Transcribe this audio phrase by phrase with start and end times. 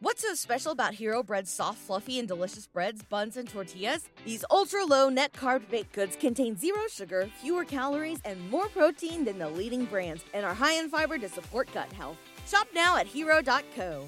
[0.00, 4.08] What's so special about Hero Bread's soft, fluffy, and delicious breads, buns, and tortillas?
[4.24, 9.24] These ultra low net carb baked goods contain zero sugar, fewer calories, and more protein
[9.24, 12.16] than the leading brands, and are high in fiber to support gut health.
[12.46, 14.04] Shop now at hero.co.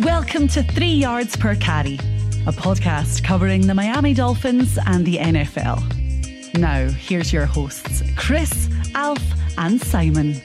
[0.00, 1.94] Welcome to Three Yards Per Carry,
[2.48, 6.58] a podcast covering the Miami Dolphins and the NFL.
[6.58, 9.20] Now, here's your hosts, Chris, Alf,
[9.58, 10.40] and Simon.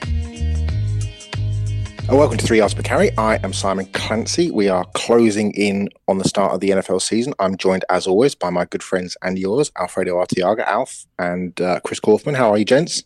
[2.10, 3.16] Uh, welcome to Three Yards Per Carry.
[3.16, 4.50] I am Simon Clancy.
[4.50, 7.34] We are closing in on the start of the NFL season.
[7.38, 11.80] I'm joined, as always, by my good friends and yours, Alfredo Artiaga, Alf, and uh,
[11.84, 12.34] Chris Kaufman.
[12.34, 13.04] How are you, gents?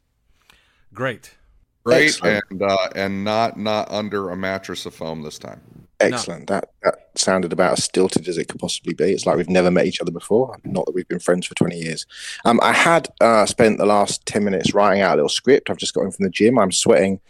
[0.94, 1.34] Great.
[1.84, 2.44] Great, Excellent.
[2.50, 5.60] and uh, and not not under a mattress of foam this time.
[6.00, 6.48] Excellent.
[6.48, 9.12] That that sounded about as stilted as it could possibly be.
[9.12, 10.58] It's like we've never met each other before.
[10.64, 12.06] Not that we've been friends for 20 years.
[12.44, 15.70] Um, I had uh, spent the last 10 minutes writing out a little script.
[15.70, 16.58] I've just got in from the gym.
[16.58, 17.20] I'm sweating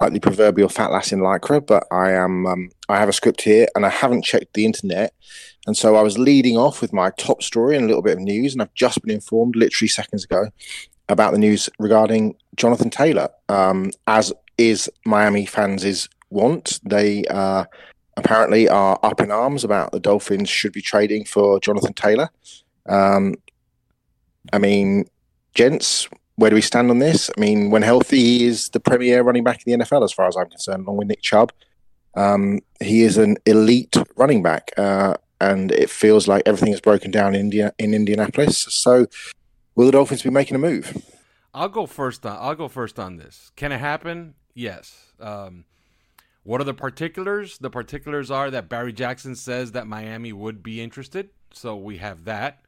[0.00, 2.46] like the proverbial fat lass in lycra, but I am.
[2.46, 5.14] Um, I have a script here, and I haven't checked the internet.
[5.66, 8.22] And so I was leading off with my top story and a little bit of
[8.22, 10.48] news, and I've just been informed literally seconds ago
[11.08, 13.28] about the news regarding Jonathan Taylor.
[13.48, 17.64] Um, as is Miami fans' want, they uh,
[18.16, 22.30] apparently are up in arms about the Dolphins should be trading for Jonathan Taylor.
[22.86, 23.34] Um,
[24.52, 25.06] I mean,
[25.54, 27.30] gents, where do we stand on this?
[27.36, 30.28] I mean, when healthy, he is the premier running back in the NFL, as far
[30.28, 31.52] as I'm concerned, along with Nick Chubb.
[32.16, 37.10] Um, he is an elite running back, uh, and it feels like everything is broken
[37.10, 38.58] down in, India, in Indianapolis.
[38.68, 39.06] So,
[39.74, 40.96] will the Dolphins be making a move?
[41.52, 43.52] I'll go first on I'll go first on this.
[43.56, 44.34] Can it happen?
[44.54, 45.12] Yes.
[45.20, 45.64] Um,
[46.44, 47.58] what are the particulars?
[47.58, 51.30] The particulars are that Barry Jackson says that Miami would be interested.
[51.52, 52.60] So we have that.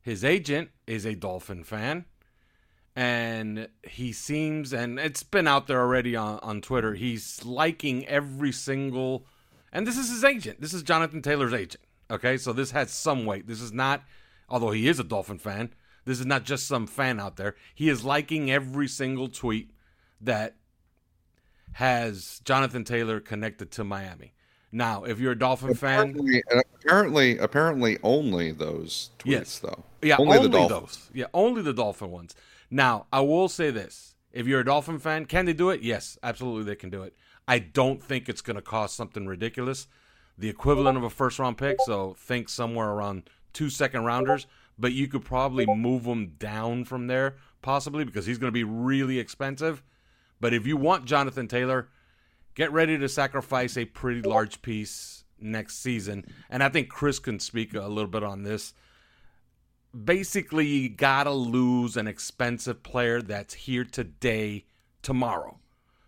[0.00, 2.04] His agent is a Dolphin fan.
[2.94, 8.52] And he seems, and it's been out there already on, on Twitter, he's liking every
[8.52, 9.24] single,
[9.72, 10.60] and this is his agent.
[10.60, 11.82] This is Jonathan Taylor's agent.
[12.10, 13.46] Okay, so this has some weight.
[13.46, 14.02] This is not,
[14.48, 15.72] although he is a Dolphin fan,
[16.04, 17.54] this is not just some fan out there.
[17.74, 19.70] He is liking every single tweet
[20.20, 20.56] that
[21.72, 24.34] has Jonathan Taylor connected to Miami.
[24.74, 29.58] Now, if you're a Dolphin fan, Apparently, uh, apparently, apparently, only those tweets Yes.
[29.58, 29.84] though.
[30.00, 30.96] yeah, only, only, the Dolphins.
[30.96, 31.10] those.
[31.12, 32.34] Yeah, only the Dolphin ones.
[32.70, 35.82] Now, I will say this: if you're a Dolphin fan, can they do it?
[35.82, 37.14] Yes, absolutely, they can do it.
[37.46, 39.88] I don't think it's going to cost something ridiculous,
[40.38, 41.76] the equivalent of a first round pick.
[41.84, 44.46] So think somewhere around two second rounders.
[44.78, 48.64] But you could probably move him down from there, possibly because he's going to be
[48.64, 49.82] really expensive.
[50.42, 51.88] But if you want Jonathan Taylor,
[52.56, 56.24] get ready to sacrifice a pretty large piece next season.
[56.50, 58.74] And I think Chris can speak a little bit on this.
[60.04, 64.64] Basically, you gotta lose an expensive player that's here today,
[65.00, 65.60] tomorrow.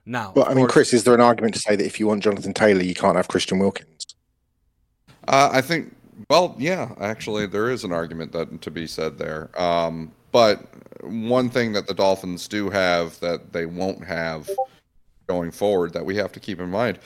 [0.04, 2.08] Now, Well, I mean, course- Chris, is there an argument to say that if you
[2.08, 4.16] want Jonathan Taylor, you can't have Christian Wilkins?
[5.28, 5.94] Uh, I think.
[6.28, 9.50] Well, yeah, actually, there is an argument that to be said there.
[9.60, 10.66] Um, but
[11.04, 14.50] one thing that the Dolphins do have that they won't have
[15.28, 16.98] going forward that we have to keep in mind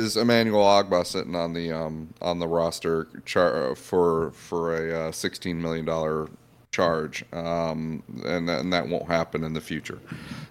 [0.00, 5.12] is Emmanuel Ogbah sitting on the um, on the roster char- for for a uh,
[5.12, 6.28] sixteen million dollar
[6.72, 10.00] charge, um, and and that won't happen in the future.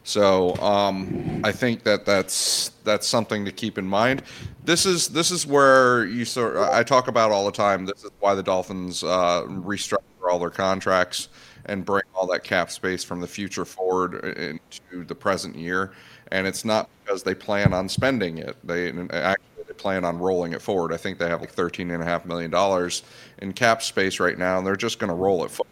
[0.06, 4.24] So um, I think that that's that's something to keep in mind.
[4.64, 7.86] This is this is where you sort I talk about all the time.
[7.86, 10.00] This is why the Dolphins uh, restructure
[10.32, 11.28] all their contracts
[11.66, 15.94] and bring all that cap space from the future forward into the present year.
[16.32, 18.56] And it's not because they plan on spending it.
[18.64, 20.94] They actually they plan on rolling it forward.
[20.94, 23.04] I think they have like thirteen and a half million dollars
[23.40, 25.70] in cap space right now, and they're just going to roll it forward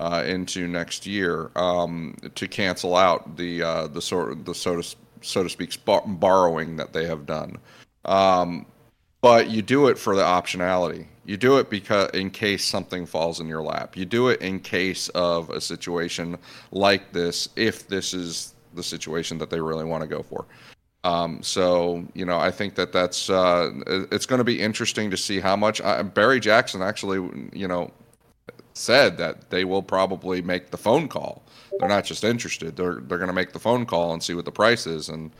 [0.00, 4.96] uh, into next year um, to cancel out the uh, the sort the so to
[5.22, 7.56] so to speak borrowing that they have done.
[8.04, 8.66] Um,
[9.24, 11.06] but you do it for the optionality.
[11.24, 13.96] You do it because in case something falls in your lap.
[13.96, 16.36] You do it in case of a situation
[16.72, 20.44] like this, if this is the situation that they really want to go for.
[21.04, 23.70] Um, so you know, I think that that's uh,
[24.12, 27.90] it's going to be interesting to see how much uh, Barry Jackson actually, you know,
[28.74, 31.42] said that they will probably make the phone call.
[31.78, 34.44] They're not just interested; they're they're going to make the phone call and see what
[34.44, 35.30] the price is and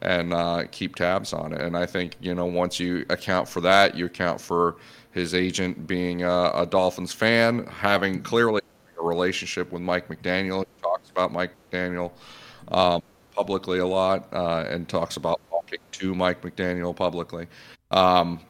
[0.00, 1.60] and uh, keep tabs on it.
[1.60, 4.76] And I think you know once you account for that, you account for
[5.12, 8.60] his agent being a, a Dolphins fan, having clearly
[8.98, 10.60] a relationship with Mike McDaniel.
[10.60, 12.12] He talks about Mike McDaniel
[12.68, 13.02] um,
[13.34, 17.46] publicly a lot uh, and talks about talking to Mike McDaniel publicly.
[17.90, 18.40] Um,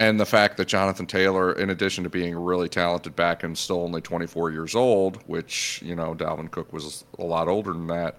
[0.00, 3.56] and the fact that Jonathan Taylor, in addition to being a really talented back and
[3.56, 7.86] still only 24 years old, which you know Dalvin Cook was a lot older than
[7.88, 8.18] that,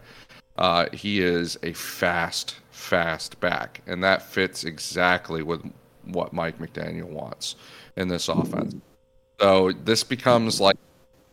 [0.57, 5.62] Uh, he is a fast, fast back, and that fits exactly with
[6.06, 7.56] what Mike McDaniel wants
[7.95, 8.75] in this offense.
[9.39, 10.77] So this becomes like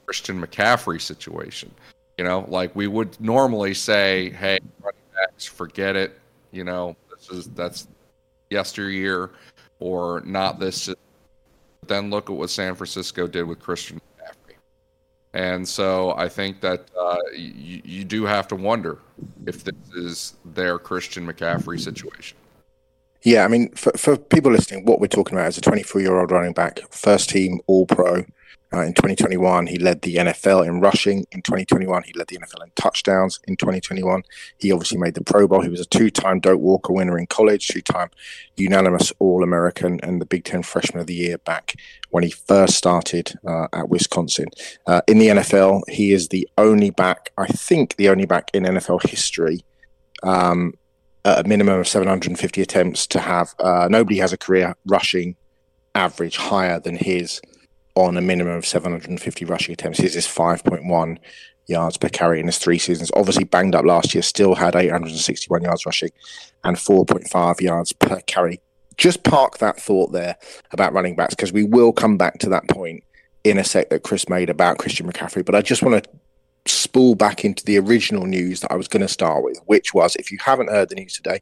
[0.06, 1.70] Christian McCaffrey situation.
[2.16, 6.18] You know, like we would normally say, "Hey, running backs, forget it."
[6.50, 7.86] You know, this is that's
[8.50, 9.30] yesteryear,
[9.78, 10.88] or not this.
[11.86, 14.00] Then look at what San Francisco did with Christian
[15.38, 18.98] and so I think that uh, you, you do have to wonder
[19.46, 22.36] if this is their Christian McCaffrey situation.
[23.22, 26.18] Yeah, I mean, for, for people listening, what we're talking about is a 24 year
[26.18, 28.24] old running back, first team All Pro.
[28.72, 31.26] Uh, in 2021, he led the NFL in rushing.
[31.32, 33.40] In 2021, he led the NFL in touchdowns.
[33.48, 34.22] In 2021,
[34.58, 35.62] he obviously made the Pro Bowl.
[35.62, 38.10] He was a two time Doak Walker winner in college, two time
[38.56, 41.76] unanimous All American, and the Big Ten Freshman of the Year back
[42.10, 44.48] when he first started uh, at Wisconsin.
[44.86, 48.64] Uh, in the NFL, he is the only back, I think, the only back in
[48.64, 49.64] NFL history.
[50.22, 50.74] Um,
[51.24, 55.36] a minimum of 750 attempts to have uh, nobody has a career rushing
[55.94, 57.40] average higher than his
[58.06, 59.98] on a minimum of 750 rushing attempts.
[59.98, 61.18] His is 5.1
[61.66, 63.10] yards per carry in his three seasons.
[63.14, 66.10] Obviously banged up last year, still had 861 yards rushing
[66.64, 68.60] and 4.5 yards per carry.
[68.96, 70.36] Just park that thought there
[70.72, 73.04] about running backs because we will come back to that point
[73.44, 75.44] in a sec that Chris made about Christian McCaffrey.
[75.44, 76.10] But I just want to
[76.66, 80.16] spool back into the original news that I was going to start with, which was
[80.16, 81.40] if you haven't heard the news today,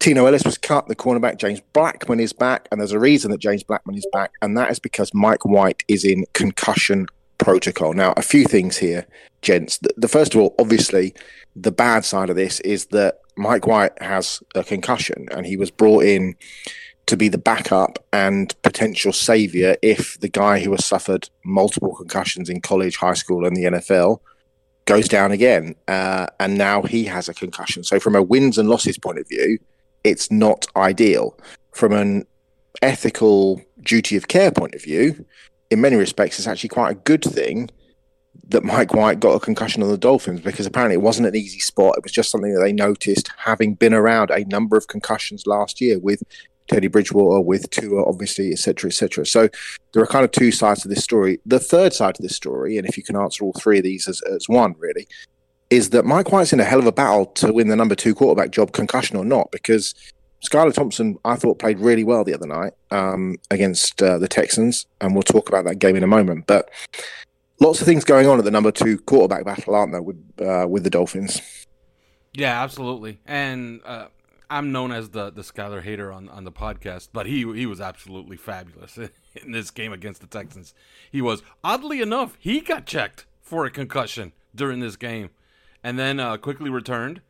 [0.00, 3.40] Tino Ellis was cut, the cornerback James Blackman is back, and there's a reason that
[3.40, 7.06] James Blackman is back, and that is because Mike White is in concussion
[7.38, 7.94] protocol.
[7.94, 9.06] Now, a few things here,
[9.42, 9.78] gents.
[9.78, 11.14] The, the first of all, obviously,
[11.56, 15.70] the bad side of this is that Mike White has a concussion, and he was
[15.70, 16.36] brought in
[17.06, 22.50] to be the backup and potential savior if the guy who has suffered multiple concussions
[22.50, 24.20] in college, high school, and the NFL
[24.84, 25.74] goes down again.
[25.88, 27.82] Uh, and now he has a concussion.
[27.82, 29.58] So, from a wins and losses point of view,
[30.04, 31.38] it's not ideal.
[31.72, 32.26] From an
[32.82, 35.24] ethical duty of care point of view,
[35.70, 37.70] in many respects, it's actually quite a good thing
[38.48, 41.58] that Mike White got a concussion on the Dolphins because apparently it wasn't an easy
[41.58, 41.96] spot.
[41.96, 45.80] It was just something that they noticed having been around a number of concussions last
[45.80, 46.22] year with
[46.68, 49.26] Teddy Bridgewater, with Tua, obviously, etc., etc.
[49.26, 49.48] So
[49.92, 51.40] there are kind of two sides to this story.
[51.46, 54.06] The third side to this story, and if you can answer all three of these
[54.06, 55.08] as, as one, really,
[55.70, 58.14] is that Mike White's in a hell of a battle to win the number two
[58.14, 59.94] quarterback job, concussion or not, because
[60.44, 64.86] Skylar Thompson, I thought, played really well the other night um, against uh, the Texans,
[65.00, 66.46] and we'll talk about that game in a moment.
[66.46, 66.70] But
[67.60, 70.66] lots of things going on at the number two quarterback battle, aren't there, with uh,
[70.68, 71.40] with the Dolphins?
[72.34, 73.18] Yeah, absolutely.
[73.26, 74.06] And uh,
[74.50, 77.80] I'm known as the the Skylar hater on, on the podcast, but he he was
[77.80, 78.96] absolutely fabulous
[79.34, 80.72] in this game against the Texans.
[81.10, 85.30] He was oddly enough, he got checked for a concussion during this game,
[85.88, 87.22] and then uh, quickly returned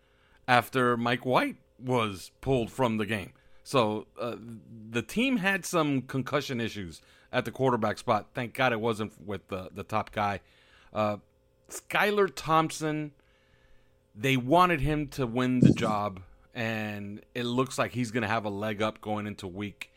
[0.48, 3.32] after Mike White was pulled from the game.
[3.62, 4.34] So uh,
[4.90, 7.00] the team had some concussion issues
[7.32, 8.30] at the quarterback spot.
[8.34, 10.40] Thank God it wasn't with the the top guy.
[10.92, 11.18] Uh,
[11.70, 13.12] Skylar Thompson.
[14.12, 16.22] They wanted him to win the job
[16.52, 19.92] and it looks like he's going to have a leg up going into week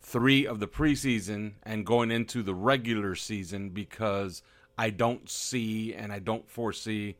[0.00, 4.42] three of the preseason and going into the regular season because
[4.76, 7.14] I don't see and I don't foresee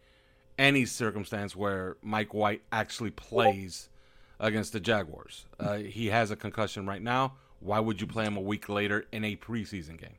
[0.61, 3.89] any circumstance where Mike White actually plays
[4.38, 5.47] against the Jaguars.
[5.59, 7.33] Uh, he has a concussion right now.
[7.61, 10.19] Why would you play him a week later in a preseason game?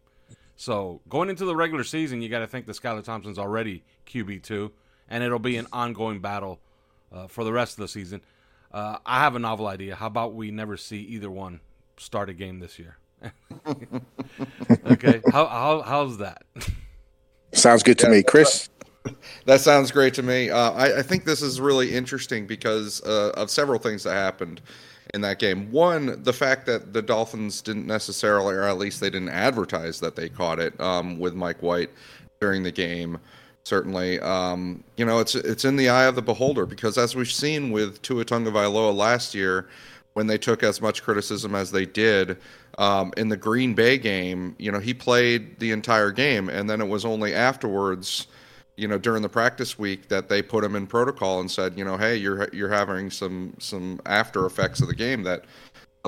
[0.55, 4.43] So going into the regular season, you got to think that Skylar Thompson's already QB
[4.43, 4.71] two,
[5.07, 6.59] and it'll be an ongoing battle
[7.11, 8.21] uh, for the rest of the season.
[8.71, 9.95] Uh, I have a novel idea.
[9.95, 11.61] How about we never see either one
[11.97, 12.97] start a game this year?
[14.85, 16.43] okay, how, how how's that?
[17.53, 18.69] Sounds good to me, Chris.
[19.45, 20.51] That sounds great to me.
[20.51, 24.61] Uh, I, I, think this is really interesting because uh, of several things that happened
[25.15, 25.71] in that game.
[25.71, 30.15] One, the fact that the Dolphins didn't necessarily, or at least they didn't advertise that
[30.15, 31.89] they caught it um, with Mike White
[32.39, 33.17] during the game
[33.63, 34.19] certainly.
[34.19, 37.71] Um, you know, it's it's in the eye of the beholder because as we've seen
[37.71, 39.67] with Tua Tagovailoa last year,
[40.13, 42.37] when they took as much criticism as they did
[42.77, 46.81] um, in the Green Bay game, you know, he played the entire game, and then
[46.81, 48.27] it was only afterwards.
[48.77, 51.85] You know, during the practice week, that they put him in protocol and said, you
[51.85, 55.45] know, hey, you're you're having some some after effects of the game that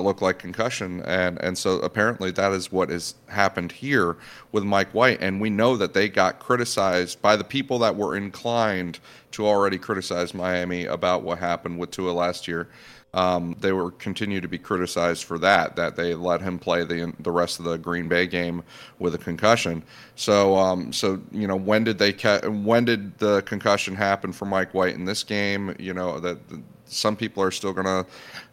[0.02, 4.16] look like concussion and and so apparently that is what has happened here
[4.50, 8.16] with Mike White and we know that they got criticized by the people that were
[8.16, 8.98] inclined
[9.30, 12.68] to already criticize Miami about what happened with Tua last year.
[13.14, 17.12] Um, they were continue to be criticized for that that they let him play the
[17.20, 18.64] the rest of the Green Bay game
[18.98, 19.84] with a concussion.
[20.16, 24.46] So um, so you know when did they ca- when did the concussion happen for
[24.46, 25.76] Mike White in this game?
[25.78, 26.38] You know that
[26.86, 28.04] some people are still gonna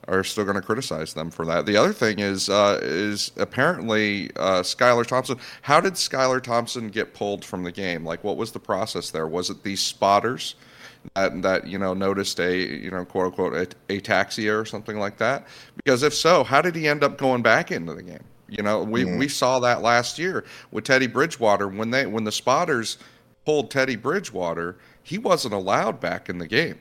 [0.08, 1.65] are still gonna criticize them for that.
[1.65, 5.39] The other thing is uh, is apparently uh, Skylar Thompson.
[5.63, 8.06] How did Skylar Thompson get pulled from the game?
[8.06, 9.27] Like what was the process there?
[9.27, 10.53] Was it these spotters?
[11.15, 15.48] That, that you know noticed a you know quote unquote ataxia or something like that?
[15.75, 18.24] Because if so, how did he end up going back into the game?
[18.51, 19.17] You know, we, mm.
[19.17, 22.98] we saw that last year with Teddy Bridgewater when they when the spotters
[23.46, 26.77] pulled Teddy Bridgewater, he wasn't allowed back in the game.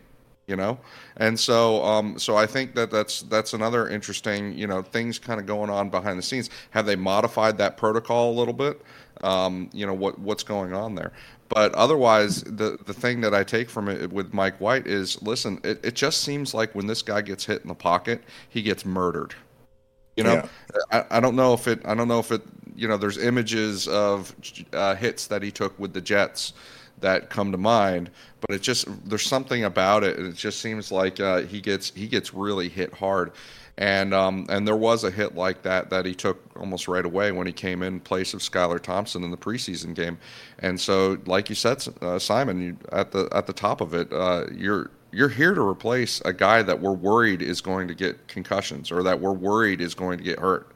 [0.49, 0.81] You know,
[1.19, 5.39] and so um, so I think that that's that's another interesting you know things kind
[5.39, 6.51] of going on behind the scenes.
[6.71, 8.83] Have they modified that protocol a little bit?
[9.23, 11.13] Um, you know what what's going on there.
[11.51, 15.61] But otherwise, the the thing that I take from it with Mike White is, listen,
[15.65, 18.87] it, it just seems like when this guy gets hit in the pocket, he gets
[18.87, 19.35] murdered.
[20.17, 20.49] You know,
[20.93, 21.05] yeah.
[21.11, 21.81] I, I don't know if it.
[21.85, 22.43] I don't know if it.
[22.77, 24.35] You know, there's images of
[24.73, 26.53] uh, hits that he took with the Jets
[27.01, 30.19] that come to mind, but it just there's something about it.
[30.19, 33.33] And it just seems like uh, he gets he gets really hit hard
[33.81, 37.33] and um, and there was a hit like that that he took almost right away
[37.33, 40.19] when he came in place of Skylar Thompson in the preseason game,
[40.59, 44.13] and so like you said, uh, Simon, you, at the at the top of it,
[44.13, 48.29] uh, you're you're here to replace a guy that we're worried is going to get
[48.29, 50.71] concussions or that we're worried is going to get hurt.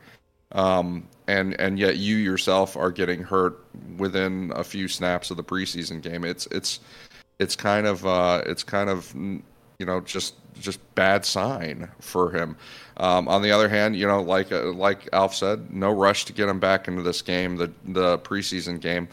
[0.53, 3.63] Um, and and yet you yourself are getting hurt
[3.99, 6.25] within a few snaps of the preseason game.
[6.25, 6.81] It's it's
[7.39, 9.15] it's kind of uh, it's kind of
[9.79, 12.57] you know just just bad sign for him.
[12.97, 16.33] Um, on the other hand, you know, like uh, like Alf said, no rush to
[16.33, 19.09] get him back into this game, the the preseason game.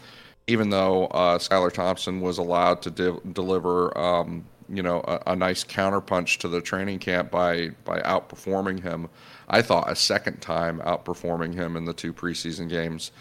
[0.46, 5.36] Even though uh, Skylar Thompson was allowed to de- deliver, um, you know, a, a,
[5.36, 9.08] nice counterpunch to the training camp by by outperforming him,
[9.48, 13.12] I thought a second time outperforming him in the two preseason games,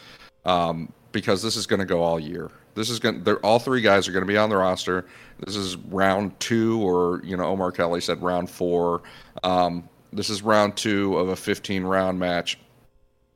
[0.45, 2.49] um, because this is going to go all year.
[2.75, 3.25] This is going.
[3.43, 5.05] All three guys are going to be on the roster.
[5.45, 9.01] This is round two, or you know, Omar Kelly said round four.
[9.43, 12.57] Um, this is round two of a 15 round match,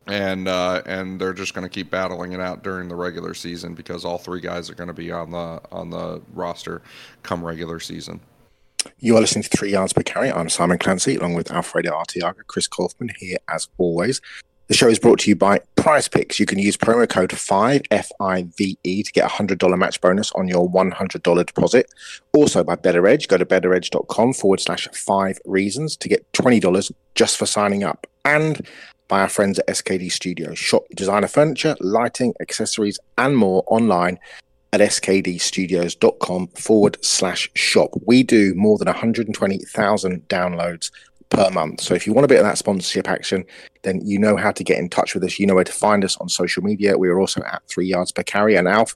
[0.08, 3.74] and uh, and they're just going to keep battling it out during the regular season
[3.74, 6.82] because all three guys are going to be on the on the roster
[7.24, 8.20] come regular season.
[9.00, 10.32] You are listening to Three Yards Per Carry.
[10.32, 14.22] I'm Simon Clancy, along with Alfredo Artiaga, Chris Kaufman here as always.
[14.68, 16.40] The show is brought to you by Prize Picks.
[16.40, 20.68] You can use promo code 5 F-I-V-E to get a $100 match bonus on your
[20.68, 21.94] $100 deposit.
[22.34, 23.28] Also by Better Edge.
[23.28, 28.08] Go to betteredge.com forward slash five reasons to get $20 just for signing up.
[28.26, 28.68] And
[29.08, 30.58] by our friends at SKD Studios.
[30.58, 34.18] Shop designer furniture, lighting, accessories, and more online
[34.74, 37.92] at skdstudios.com forward slash shop.
[38.06, 40.90] We do more than 120,000 downloads
[41.30, 41.82] per month.
[41.82, 43.46] So if you want a bit of that sponsorship action,
[43.84, 45.40] then you know how to get in touch with us.
[45.40, 46.98] You know where to find us on social media.
[46.98, 48.56] We are also at three yards per carry.
[48.56, 48.96] And Alf,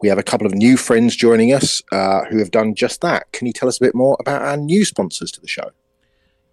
[0.00, 3.30] we have a couple of new friends joining us uh, who have done just that.
[3.32, 5.70] Can you tell us a bit more about our new sponsors to the show?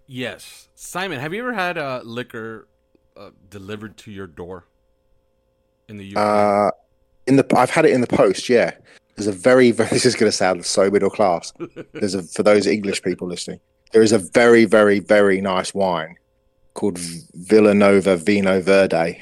[0.06, 0.68] Yes.
[0.74, 2.68] Simon, have you ever had a liquor
[3.16, 4.64] uh, delivered to your door
[5.88, 6.16] in the UK?
[6.16, 6.70] Uh,
[7.26, 8.72] in the, I've had it in the post, yeah.
[9.16, 11.52] There's a very, very this is going to sound so middle class.
[11.92, 13.60] There's a, for those English people listening,
[13.92, 16.16] there is a very, very, very nice wine
[16.74, 19.18] called Villanova Vino Verde,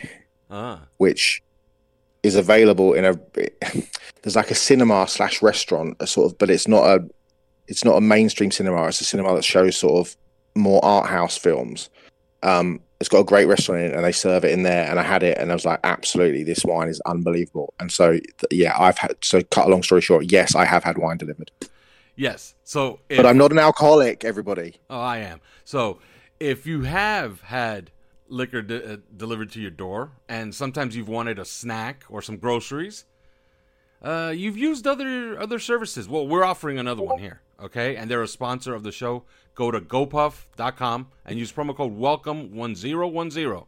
[0.51, 0.81] ah.
[0.97, 1.43] which
[2.23, 3.15] is available in a.
[4.23, 7.07] There's like a cinema slash restaurant, a sort of, but it's not a,
[7.69, 8.87] it's not a mainstream cinema.
[8.87, 10.17] It's a cinema that shows sort of
[10.55, 11.91] more art house films.
[12.43, 14.89] Um, it's got a great restaurant in it, and they serve it in there.
[14.89, 17.75] And I had it, and I was like, absolutely, this wine is unbelievable.
[17.79, 18.19] And so,
[18.51, 19.17] yeah, I've had.
[19.23, 21.51] So, cut a long story short, yes, I have had wine delivered.
[22.17, 22.55] Yes.
[22.65, 24.25] So, if, but I'm not an alcoholic.
[24.25, 24.77] Everybody.
[24.89, 25.41] Oh, I am.
[25.65, 25.99] So,
[26.39, 27.91] if you have had
[28.29, 32.37] liquor de- uh, delivered to your door, and sometimes you've wanted a snack or some
[32.37, 33.05] groceries,
[34.03, 36.09] uh, you've used other other services.
[36.09, 37.97] Well, we're offering another one here, okay?
[37.97, 39.25] And they're a sponsor of the show.
[39.55, 43.67] Go to gopuff.com and use promo code welcome1010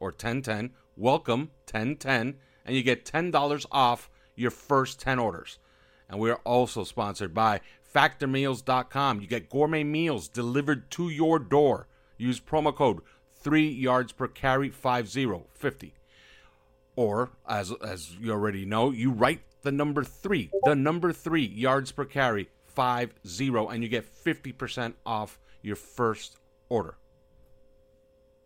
[0.00, 2.34] or 1010 welcome 1010
[2.66, 5.58] and you get $10 off your first 10 orders.
[6.08, 7.60] And we are also sponsored by
[7.94, 9.20] factormeals.com.
[9.20, 11.88] You get gourmet meals delivered to your door.
[12.16, 13.00] Use promo code
[13.40, 15.94] 3 yards per carry 5050.
[16.96, 21.92] Or as as you already know, you write the number 3, the number 3 yards
[21.92, 26.36] per carry 50 and you get 50% off your first
[26.68, 26.96] order.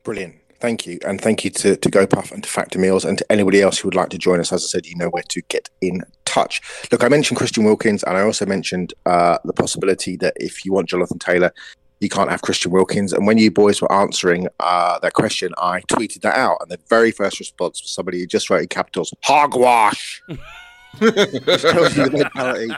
[0.05, 0.37] Brilliant.
[0.63, 1.01] Thank you.
[1.05, 3.89] And thank you to, to GoPuff and to Factor Meals and to anybody else who
[3.89, 4.53] would like to join us.
[4.53, 6.61] As I said, you know where to get in touch.
[6.93, 10.73] Look, I mentioned Christian Wilkins, and I also mentioned uh, the possibility that if you
[10.73, 11.53] want Jonathan Taylor,
[11.99, 13.13] you can't have Christian Wilkins.
[13.13, 16.79] And when you boys were answering uh, that question, I tweeted that out, and the
[16.89, 20.23] very first response was somebody who just wrote in capitals "hogwash."
[21.01, 22.73] Which tells you the mentality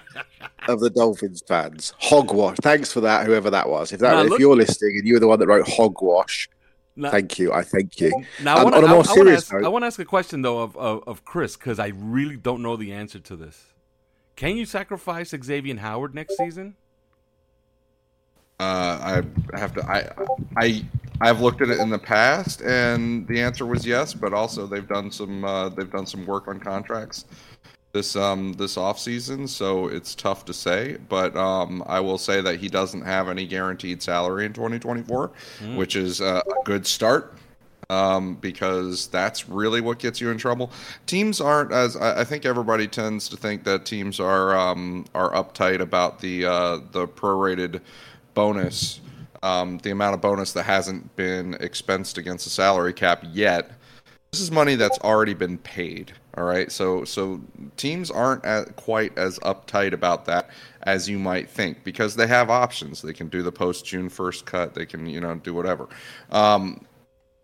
[0.68, 1.92] of the Dolphins fans.
[1.98, 2.56] Hogwash.
[2.62, 3.92] Thanks for that, whoever that was.
[3.92, 6.48] If that, Now, if look- you're listening and you were the one that wrote hogwash,
[6.96, 7.52] Now- thank you.
[7.52, 8.12] I thank you.
[8.42, 9.82] Now, I Um, wanna- on a I- more I wanna serious ask, note- I want
[9.82, 12.92] to ask a question though of of, of Chris because I really don't know the
[12.92, 13.72] answer to this.
[14.36, 16.76] Can you sacrifice Xavier Howard next season?
[18.60, 19.22] Uh,
[19.52, 19.84] I have to.
[19.90, 20.10] I
[20.56, 20.84] I
[21.20, 24.14] I've looked at it in the past, and the answer was yes.
[24.14, 27.24] But also, they've done some uh, they've done some work on contracts
[27.94, 30.98] this um this off season, so it's tough to say.
[31.08, 35.30] But um, I will say that he doesn't have any guaranteed salary in 2024,
[35.76, 37.32] which is uh, a good start.
[37.90, 40.72] Um, because that's really what gets you in trouble.
[41.04, 45.30] Teams aren't as I, I think everybody tends to think that teams are um, are
[45.32, 47.82] uptight about the uh, the prorated
[48.32, 49.00] bonus,
[49.42, 53.72] um, the amount of bonus that hasn't been expensed against the salary cap yet.
[54.32, 56.14] This is money that's already been paid.
[56.36, 57.40] All right, so so
[57.76, 58.42] teams aren't
[58.74, 60.50] quite as uptight about that
[60.82, 63.00] as you might think because they have options.
[63.00, 64.74] They can do the post June first cut.
[64.74, 65.88] They can you know do whatever.
[66.30, 66.84] Um,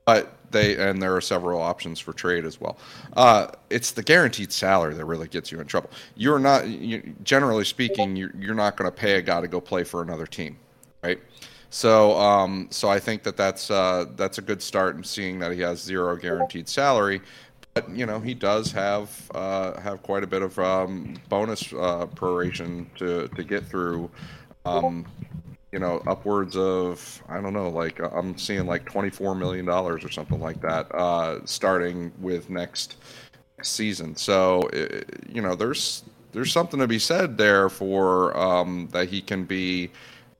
[0.05, 2.79] but they and there are several options for trade as well.
[3.17, 5.91] Uh, it's the guaranteed salary that really gets you in trouble.
[6.17, 9.61] You're not, you, generally speaking, you're, you're not going to pay a guy to go
[9.61, 10.59] play for another team,
[11.05, 11.21] right?
[11.71, 15.53] So, um, so I think that that's uh, that's a good start in seeing that
[15.53, 17.21] he has zero guaranteed salary.
[17.75, 22.07] But you know he does have uh, have quite a bit of um, bonus uh,
[22.15, 24.11] proration to to get through.
[24.65, 25.07] Um,
[25.73, 30.05] you know, upwards of I don't know, like uh, I'm seeing like 24 million dollars
[30.05, 32.97] or something like that, uh, starting with next
[33.63, 34.17] season.
[34.17, 39.21] So uh, you know, there's there's something to be said there for um, that he
[39.21, 39.91] can be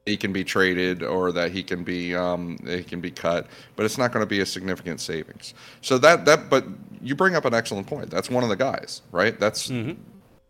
[0.05, 3.85] he can be traded or that he can be um, he can be cut, but
[3.85, 5.53] it's not going to be a significant savings.
[5.81, 6.65] So that that but
[7.01, 8.09] you bring up an excellent point.
[8.09, 9.39] That's one of the guys, right?
[9.39, 9.69] That's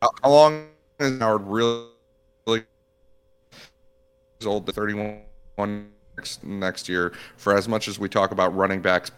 [0.01, 0.67] how, how long
[0.99, 2.63] is Howard really?
[4.39, 5.21] He's old, the 31
[6.17, 7.13] next, next year.
[7.37, 9.11] For as much as we talk about running backs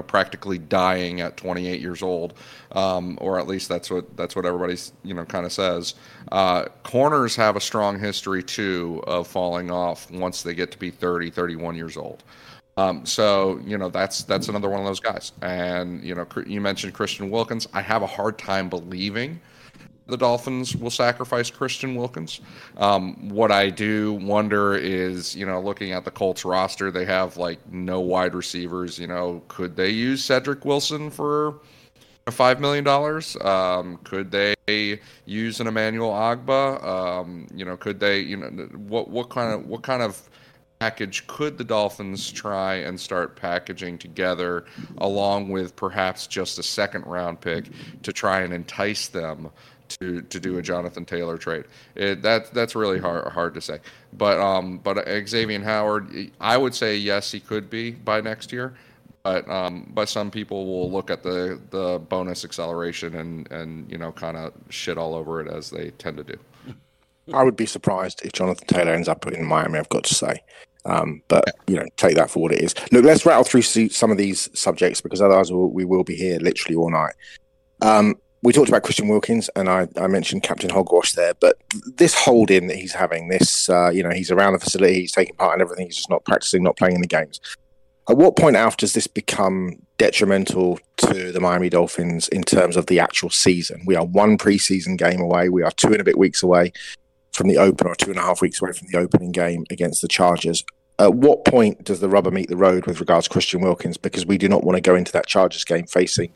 [0.00, 2.32] practically dying at 28 years old,
[2.72, 5.94] um, or at least that's what that's what everybody's you know kind of says.
[6.30, 10.90] Uh, corners have a strong history too of falling off once they get to be
[10.90, 12.24] 30, 31 years old.
[12.76, 15.32] Um, so you know that's that's another one of those guys.
[15.42, 17.68] And you know you mentioned Christian Wilkins.
[17.72, 19.40] I have a hard time believing
[20.06, 22.40] the Dolphins will sacrifice Christian Wilkins.
[22.76, 27.36] Um, what I do wonder is, you know, looking at the Colts roster, they have
[27.36, 28.98] like no wide receivers.
[28.98, 31.60] You know, could they use Cedric Wilson for
[32.30, 33.36] five million dollars?
[33.40, 36.84] Um, could they use an Emmanuel Ogbah?
[36.84, 38.20] Um, you know, could they?
[38.20, 40.28] You know, what what kind of what kind of
[40.82, 44.64] package could the Dolphins try and start packaging together,
[44.98, 47.66] along with perhaps just a second round pick
[48.02, 49.50] to try and entice them
[49.90, 51.66] to to do a Jonathan Taylor trade?
[51.94, 53.78] It, that that's really hard hard to say.
[54.12, 58.74] But um, but Xavier Howard, I would say yes, he could be by next year.
[59.22, 63.98] But um, but some people will look at the the bonus acceleration and and you
[63.98, 66.38] know kind of shit all over it as they tend to do.
[67.32, 69.78] I would be surprised if Jonathan Taylor ends up in Miami.
[69.78, 70.42] I've got to say,
[70.84, 72.74] um, but you know, take that for what it is.
[72.90, 76.38] Look, let's rattle through some of these subjects because otherwise we'll, we will be here
[76.38, 77.14] literally all night.
[77.80, 81.58] Um, we talked about Christian Wilkins, and I, I mentioned Captain Hogwash there, but
[81.96, 85.36] this holding that he's having, this uh, you know, he's around the facility, he's taking
[85.36, 87.40] part in everything, he's just not practicing, not playing in the games.
[88.08, 92.86] At what point, Alf, does this become detrimental to the Miami Dolphins in terms of
[92.86, 93.80] the actual season?
[93.86, 95.48] We are one preseason game away.
[95.48, 96.72] We are two and a bit weeks away
[97.32, 100.02] from the open, or two and a half weeks away from the opening game against
[100.02, 100.64] the Chargers.
[100.98, 103.96] At what point does the rubber meet the road with regards to Christian Wilkins?
[103.96, 106.32] Because we do not want to go into that Chargers game facing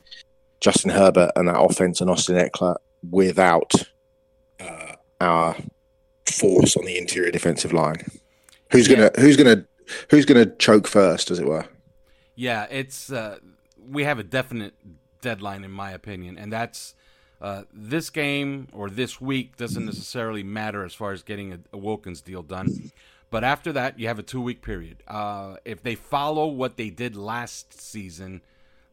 [0.61, 2.77] Justin Herbert and that offense and Austin Ekeler
[3.11, 3.73] without
[4.59, 5.57] uh, our
[6.27, 8.05] force on the interior defensive line.
[8.73, 9.65] Who's gonna Who's gonna
[10.11, 11.67] Who's gonna choke first, as it were?
[12.35, 13.39] Yeah, it's uh,
[13.89, 14.75] we have a definite
[15.21, 16.95] deadline in my opinion, and that's
[17.47, 21.79] uh, this game or this week doesn't necessarily matter as far as getting a, a
[21.79, 22.91] Wilkins deal done.
[23.31, 25.05] But after that, you have a two week period.
[25.07, 28.43] Uh, if they follow what they did last season,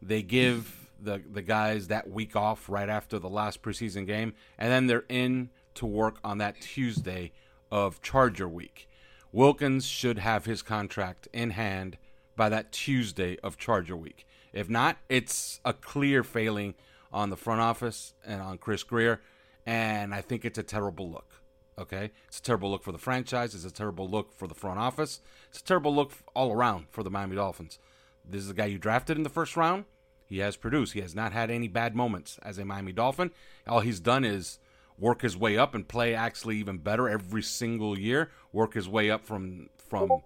[0.04, 4.72] they give the the guys that week off right after the last preseason game, and
[4.72, 7.32] then they're in to work on that Tuesday
[7.72, 8.88] of Charger week.
[9.32, 11.98] Wilkins should have his contract in hand
[12.36, 14.28] by that Tuesday of Charger week.
[14.52, 16.76] If not, it's a clear failing
[17.14, 19.22] on the front office and on Chris Grier.
[19.66, 21.42] and I think it's a terrible look.
[21.80, 23.56] Okay, it's a terrible look for the franchise.
[23.56, 25.22] It's a terrible look for the front office.
[25.50, 27.80] It's a terrible look all around for the Miami Dolphins.
[28.24, 29.86] This is a guy you drafted in the first round.
[30.28, 30.94] He has produced.
[30.94, 33.32] He has not had any bad moments as a Miami Dolphin.
[33.68, 34.60] All he's done is
[34.98, 38.30] work his way up and play actually even better every single year.
[38.52, 40.22] Work his way up from from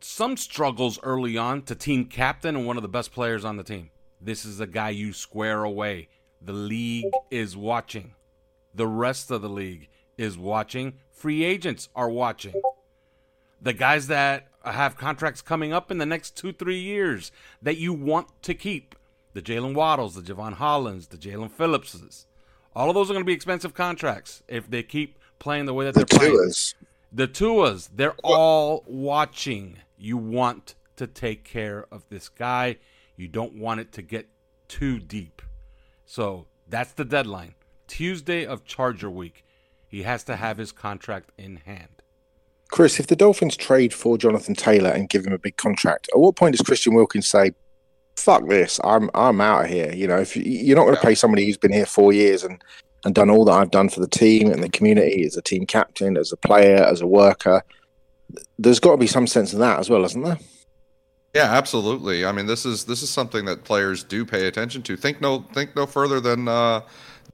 [0.00, 3.64] some struggles early on to team captain and one of the best players on the
[3.64, 3.90] team.
[4.24, 6.08] This is a guy you square away.
[6.40, 8.14] The league is watching.
[8.74, 10.94] The rest of the league is watching.
[11.12, 12.54] Free agents are watching.
[13.60, 17.92] The guys that have contracts coming up in the next two, three years that you
[17.92, 18.94] want to keep.
[19.34, 22.24] The Jalen Waddles, the Javon Hollands, the Jalen Phillipses.
[22.74, 25.84] All of those are going to be expensive contracts if they keep playing the way
[25.84, 26.34] that The they're playing.
[26.34, 26.74] Tuas.
[27.12, 29.80] The Tuas, they're all watching.
[29.98, 32.78] You want to take care of this guy.
[33.16, 34.28] You don't want it to get
[34.68, 35.42] too deep.
[36.06, 37.54] So that's the deadline.
[37.86, 39.44] Tuesday of Charger Week.
[39.86, 42.02] He has to have his contract in hand.
[42.70, 46.18] Chris, if the Dolphins trade for Jonathan Taylor and give him a big contract, at
[46.18, 47.52] what point does Christian Wilkins say,
[48.16, 49.92] "Fuck this, I'm I'm out of here"?
[49.94, 52.42] You know, if you- you're not going to pay somebody who's been here four years
[52.42, 52.62] and
[53.04, 55.66] and done all that I've done for the team and the community as a team
[55.66, 57.62] captain, as a player, as a worker,
[58.58, 60.38] there's got to be some sense of that as well, isn't there?
[61.34, 62.24] Yeah, absolutely.
[62.24, 64.96] I mean, this is this is something that players do pay attention to.
[64.96, 66.82] Think no think no further than uh,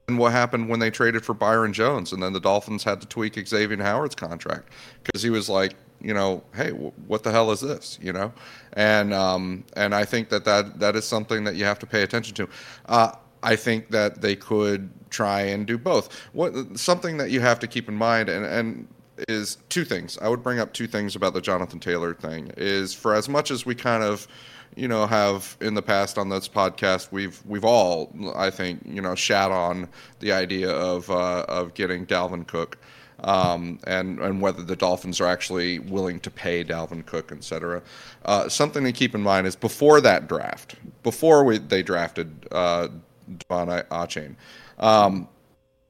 [0.07, 3.07] than what happened when they traded for Byron Jones, and then the Dolphins had to
[3.07, 4.71] tweak Xavier Howard's contract
[5.05, 8.33] because he was like, you know, hey, w- what the hell is this, you know?
[8.73, 12.03] And um, and I think that, that that is something that you have to pay
[12.03, 12.49] attention to.
[12.87, 16.15] Uh, I think that they could try and do both.
[16.33, 18.89] What something that you have to keep in mind, and and
[19.29, 20.19] is two things.
[20.19, 22.53] I would bring up two things about the Jonathan Taylor thing.
[22.57, 24.29] Is for as much as we kind of,
[24.77, 29.03] you know, have in the past on this podcast, we've we've all, I think, you
[29.03, 29.89] know, shat on
[30.21, 32.79] the idea of uh, of getting Dalvin Cook.
[33.23, 37.83] Um, and and whether the Dolphins are actually willing to pay Dalvin Cook, et cetera.
[38.25, 42.89] Uh, something to keep in mind is before that draft, before we, they drafted uh,
[43.31, 44.37] De'Von Achane,
[44.79, 45.29] um,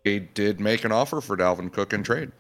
[0.05, 2.33] they did make an offer for Dalvin Cook in trade.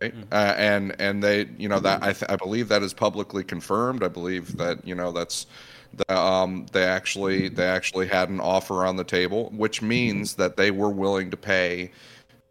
[0.00, 0.14] Right?
[0.30, 4.04] Uh, and and they you know that I, th- I believe that is publicly confirmed.
[4.04, 5.46] I believe that you know that's
[5.94, 10.56] the, um, they actually they actually had an offer on the table, which means that
[10.56, 11.90] they were willing to pay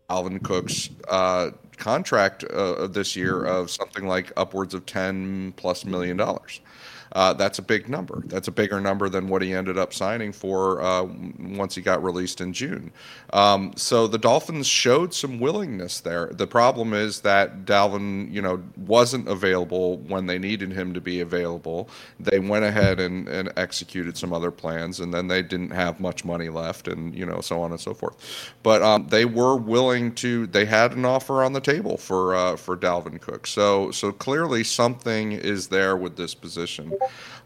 [0.10, 6.18] Dalvin Cook's uh, contract uh, this year of something like upwards of ten plus million
[6.18, 6.60] dollars.
[7.18, 8.22] Uh, that's a big number.
[8.28, 11.08] That's a bigger number than what he ended up signing for uh,
[11.40, 12.92] once he got released in June.
[13.34, 16.28] Um, so the Dolphins showed some willingness there.
[16.28, 21.22] The problem is that Dalvin, you know, wasn't available when they needed him to be
[21.22, 21.90] available.
[22.20, 26.24] They went ahead and, and executed some other plans, and then they didn't have much
[26.24, 28.54] money left, and you know, so on and so forth.
[28.62, 30.46] But um, they were willing to.
[30.46, 33.48] They had an offer on the table for uh, for Dalvin Cook.
[33.48, 36.94] So so clearly something is there with this position.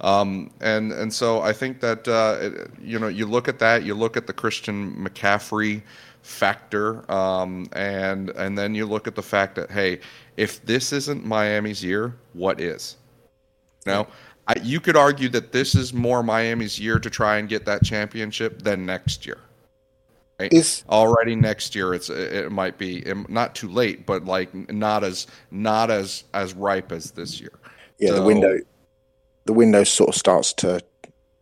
[0.01, 3.83] Um, and and so I think that uh, it, you know you look at that,
[3.83, 5.83] you look at the Christian McCaffrey
[6.23, 9.99] factor, um, and and then you look at the fact that hey,
[10.37, 12.97] if this isn't Miami's year, what is?
[13.85, 14.07] You know,
[14.47, 17.83] I, you could argue that this is more Miami's year to try and get that
[17.83, 19.37] championship than next year.
[20.39, 20.51] Right?
[20.51, 25.27] Is already next year it's it might be not too late but like not as
[25.51, 27.51] not as as ripe as this year
[28.01, 28.57] yeah, the window,
[29.45, 30.81] the window sort of starts to,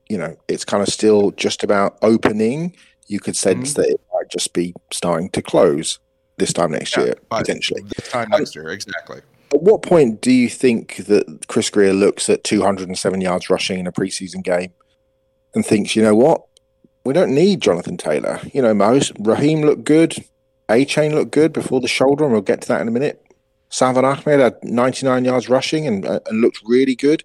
[0.10, 2.76] you know, it's kind of still just about opening.
[3.08, 6.00] You could sense that it might just be starting to close
[6.38, 7.82] this time next Yeah, year potentially.
[7.98, 9.22] this time next year exactly
[9.54, 13.88] At what point do you think that Chris Grier looks at 207 yards rushing in
[13.88, 14.72] a preseason game
[15.54, 16.44] and thinks, you know what,
[17.04, 18.40] we don't need Jonathan Taylor.
[18.54, 20.16] You know, most Raheem looked good,
[20.70, 23.22] Achane looked good before the shoulder, and we'll get to that in a minute.
[23.70, 27.24] Salvon Ahmed had 99 yards rushing and, uh, and looked really good.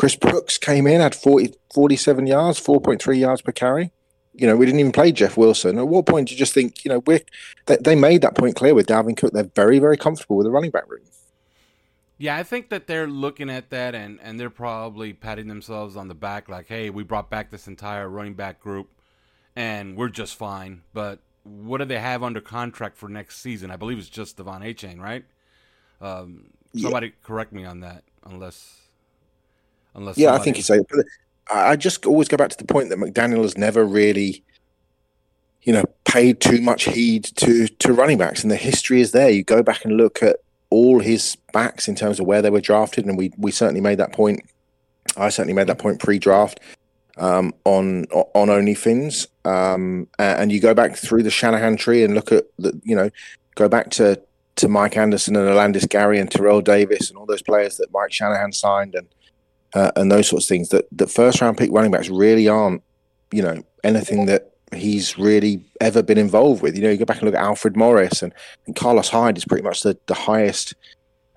[0.00, 3.92] Chris Brooks came in, had 40, 47 yards, 4.3 yards per carry.
[4.32, 5.78] You know, we didn't even play Jeff Wilson.
[5.78, 7.20] At what point do you just think, you know, we're,
[7.66, 9.34] they, they made that point clear with Dalvin Cook.
[9.34, 11.02] They're very, very comfortable with the running back room.
[12.16, 16.08] Yeah, I think that they're looking at that and, and they're probably patting themselves on
[16.08, 18.88] the back like, hey, we brought back this entire running back group
[19.54, 20.80] and we're just fine.
[20.94, 23.70] But what do they have under contract for next season?
[23.70, 25.26] I believe it's just De'Von Achane, right?
[26.00, 26.84] Um, Yeah.
[26.84, 28.79] somebody correct me on that, unless
[29.94, 30.84] unless Yeah, I think it's a.
[31.52, 34.44] I just always go back to the point that McDaniel has never really,
[35.62, 39.30] you know, paid too much heed to to running backs, and the history is there.
[39.30, 40.36] You go back and look at
[40.70, 43.98] all his backs in terms of where they were drafted, and we we certainly made
[43.98, 44.42] that point.
[45.16, 46.60] I certainly made that point pre-draft.
[47.20, 52.32] um, on on OnlyFins, um, and you go back through the Shanahan tree and look
[52.32, 53.10] at the, you know,
[53.54, 54.20] go back to
[54.56, 58.12] to Mike Anderson and Olandis Gary and Terrell Davis and all those players that Mike
[58.12, 59.06] Shanahan signed and
[59.74, 60.68] uh, and those sorts of things.
[60.70, 62.82] That the first round pick running backs really aren't,
[63.32, 66.76] you know, anything that he's really ever been involved with.
[66.76, 68.32] You know, you go back and look at Alfred Morris and,
[68.66, 70.74] and Carlos Hyde is pretty much the the highest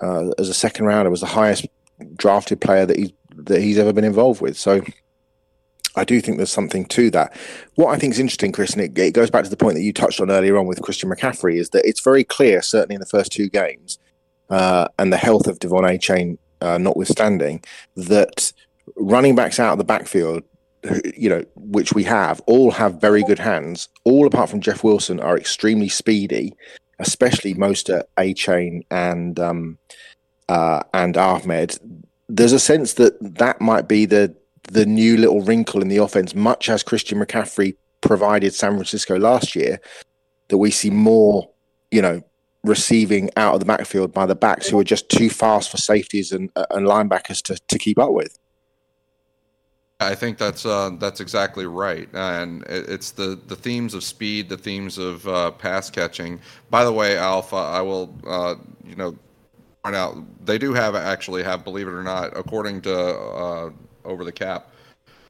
[0.01, 1.65] uh, as a second rounder was the highest
[2.15, 4.57] drafted player that he that he's ever been involved with.
[4.57, 4.81] So
[5.95, 7.35] I do think there's something to that.
[7.75, 9.83] What I think is interesting, Chris, and it, it, goes back to the point that
[9.83, 12.99] you touched on earlier on with Christian McCaffrey, is that it's very clear, certainly in
[12.99, 13.99] the first two games,
[14.49, 17.63] uh, and the health of De'Von Achane uh, notwithstanding,
[17.95, 18.51] that
[18.95, 20.43] running backs out of the backfield,
[21.15, 23.89] you know, which we have, all have very good hands.
[24.03, 26.53] All apart from Jeff Wilson are extremely speedy,
[26.99, 29.77] especially Mostert Achane and um,
[30.49, 31.77] uh, and Ahmed.
[32.29, 34.35] There's a sense that that might be the
[34.71, 39.55] the new little wrinkle in the offense, much as Christian McCaffrey provided San Francisco last
[39.55, 39.79] year,
[40.47, 41.49] that we see more,
[41.91, 42.21] you know,
[42.63, 46.31] receiving out of the backfield by the backs who are just too fast for safeties
[46.31, 48.39] and, uh, and linebackers to, to keep up with.
[49.99, 54.57] I think that's uh, that's exactly right, and it's the, the themes of speed, the
[54.57, 56.41] themes of uh, pass catching.
[56.69, 59.15] By the way, Alpha, I will uh, you know
[59.83, 63.69] point out they do have actually have, believe it or not, according to uh,
[64.03, 64.71] over the cap.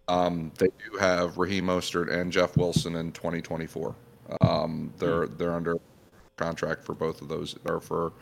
[0.08, 3.96] Um, they do have Raheem Mostert and Jeff Wilson in 2024.
[4.42, 5.78] Um, they're they're under
[6.38, 8.14] contract for both of those, or for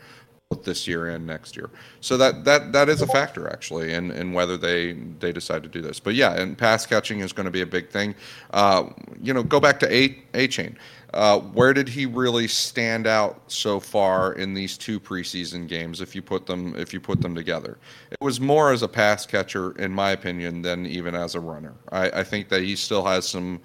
[0.50, 1.70] both this year and next year.
[2.00, 5.68] So that that that is a factor actually in, in whether they they decide to
[5.68, 5.98] do this.
[6.00, 8.14] But yeah, and pass catching is going to be a big thing.
[8.52, 10.76] Uh, you know, go back to a Achane.
[11.14, 16.00] Uh, where did he really stand out so far in these two preseason games?
[16.00, 17.76] If you put them, if you put them together,
[18.10, 21.74] it was more as a pass catcher, in my opinion, than even as a runner.
[21.90, 23.60] I, I think that he still has some,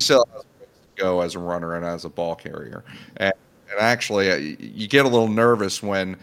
[0.00, 2.84] still has to go as a runner and as a ball carrier.
[3.18, 3.32] And,
[3.70, 6.16] and actually, uh, you get a little nervous when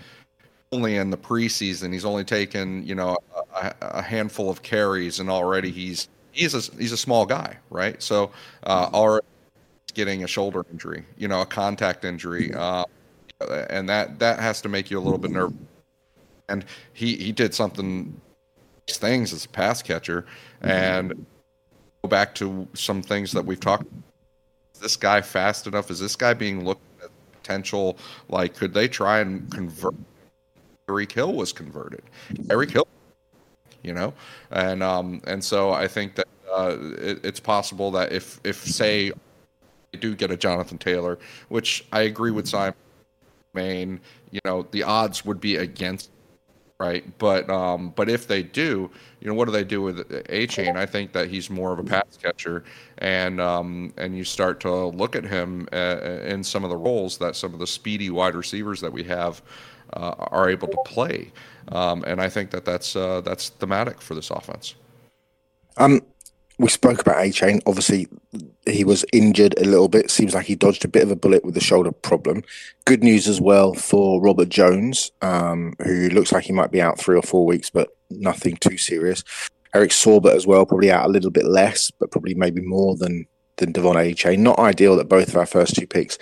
[0.71, 3.17] only in the preseason he's only taken you know
[3.55, 8.01] a, a handful of carries and already he's he's a he's a small guy, right?
[8.01, 8.31] So
[8.63, 9.25] uh, already
[9.93, 12.83] getting a shoulder injury, you know, a contact injury, uh,
[13.69, 15.57] and that that has to make you a little bit nervous.
[16.49, 18.19] And he he did something
[18.87, 20.25] things as a pass catcher,
[20.61, 21.25] and
[22.03, 23.85] go back to some things that we've talked.
[24.75, 25.89] Is this guy fast enough?
[25.89, 26.94] Is this guy being looked at
[27.45, 27.97] potential?
[28.29, 29.95] Like, could they try and convert?
[30.87, 32.03] Tyreek Hill was converted.
[32.33, 32.87] Tyreek Hill,
[33.83, 34.13] you know,
[34.51, 39.11] and um and so I think that uh, it, it's possible that if if say
[39.99, 41.17] do get a Jonathan Taylor,
[41.49, 42.75] which I agree with Simon.
[43.53, 46.09] Main, you know, the odds would be against,
[46.79, 47.05] right?
[47.17, 50.75] But um, but if they do, you know, what do they do with Achane?
[50.75, 52.63] I think that he's more of a pass catcher,
[52.97, 57.17] and um, and you start to look at him uh, in some of the roles
[57.19, 59.41] that some of the speedy wide receivers that we have
[59.93, 61.31] uh, are able to play,
[61.69, 64.75] um, and I think that that's uh, that's thematic for this offense.
[65.77, 66.01] Um,
[66.57, 67.61] we spoke about Achane.
[67.65, 68.07] Obviously,
[68.65, 70.09] he was injured a little bit.
[70.09, 72.43] Seems like he dodged a bit of a bullet with the shoulder problem.
[72.85, 76.99] Good news as well for Robert Jones, um, who looks like he might be out
[76.99, 79.23] three or four weeks, but nothing too serious.
[79.73, 83.27] Eric Saubert as well, probably out a little bit less, but probably maybe more than
[83.57, 84.39] than De'Von Achane.
[84.39, 86.17] Not ideal that both of our first two picks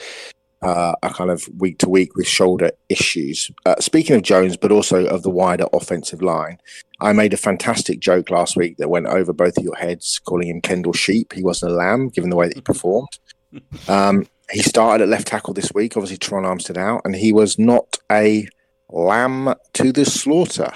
[0.64, 3.52] uh, are kind of week to week with shoulder issues.
[3.66, 6.58] Uh, speaking of Jones, but also of the wider offensive line,
[7.04, 10.48] I made a fantastic joke last week that went over both of your heads, calling
[10.48, 11.34] him Kendall Sheep.
[11.34, 13.20] He wasn't a lamb, given the way that he performed.
[13.88, 15.96] Um, he started at left tackle this week.
[15.96, 18.48] Obviously, Terron Armstead out, and he was not a
[18.90, 20.72] lamb to the slaughter.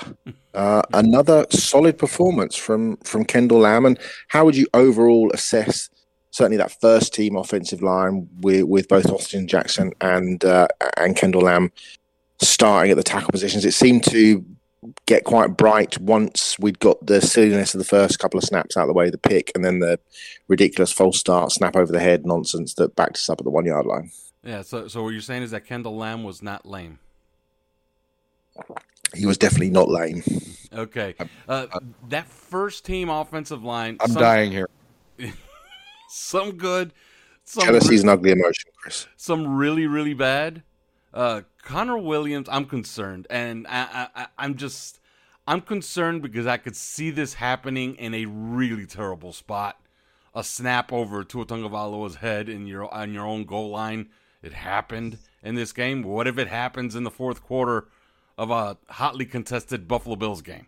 [0.53, 3.87] Uh, another solid performance from from Kendall Lamm.
[3.87, 5.89] And how would you overall assess
[6.29, 11.41] certainly that first team offensive line with, with both Austin Jackson and uh, and Kendall
[11.41, 11.71] Lamm
[12.39, 13.65] starting at the tackle positions.
[13.65, 14.45] It seemed to
[15.05, 18.83] get quite bright once we'd got the silliness of the first couple of snaps out
[18.83, 19.99] of the way, the pick, and then the
[20.47, 23.65] ridiculous false start, snap over the head nonsense that backed us up at the one
[23.65, 24.11] yard line.
[24.43, 24.61] Yeah.
[24.61, 26.99] So, so what you're saying is that Kendall Lamm was not lame.
[29.13, 30.23] He was definitely not lame.
[30.73, 31.15] Okay.
[31.47, 31.67] Uh,
[32.09, 33.97] that first team offensive line.
[33.99, 34.69] I'm some, dying here.
[36.09, 36.93] some good.
[37.45, 39.07] Some Jealousy's re- an ugly emotion, Chris.
[39.15, 40.63] Some really, really bad.
[41.13, 45.01] Uh, Connor Williams, I'm concerned, and I, I, I'm just,
[45.45, 49.77] I'm concerned because I could see this happening in a really terrible spot.
[50.33, 54.09] A snap over Tua Tagovailoa's head in your on your own goal line.
[54.41, 56.03] It happened in this game.
[56.03, 57.89] What if it happens in the fourth quarter
[58.37, 60.67] of a hotly contested Buffalo Bills game?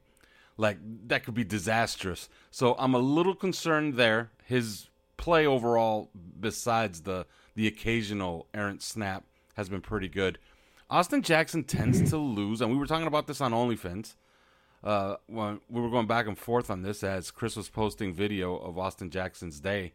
[0.57, 2.27] like that could be disastrous.
[2.51, 4.31] So I'm a little concerned there.
[4.43, 9.23] His play overall, besides the the occasional errant snap,
[9.55, 10.37] has been pretty good.
[10.89, 14.15] Austin Jackson tends to lose, and we were talking about this on OnlyFans.
[14.83, 18.55] Uh, when we were going back and forth on this as Chris was posting video
[18.55, 19.93] of Austin Jackson's day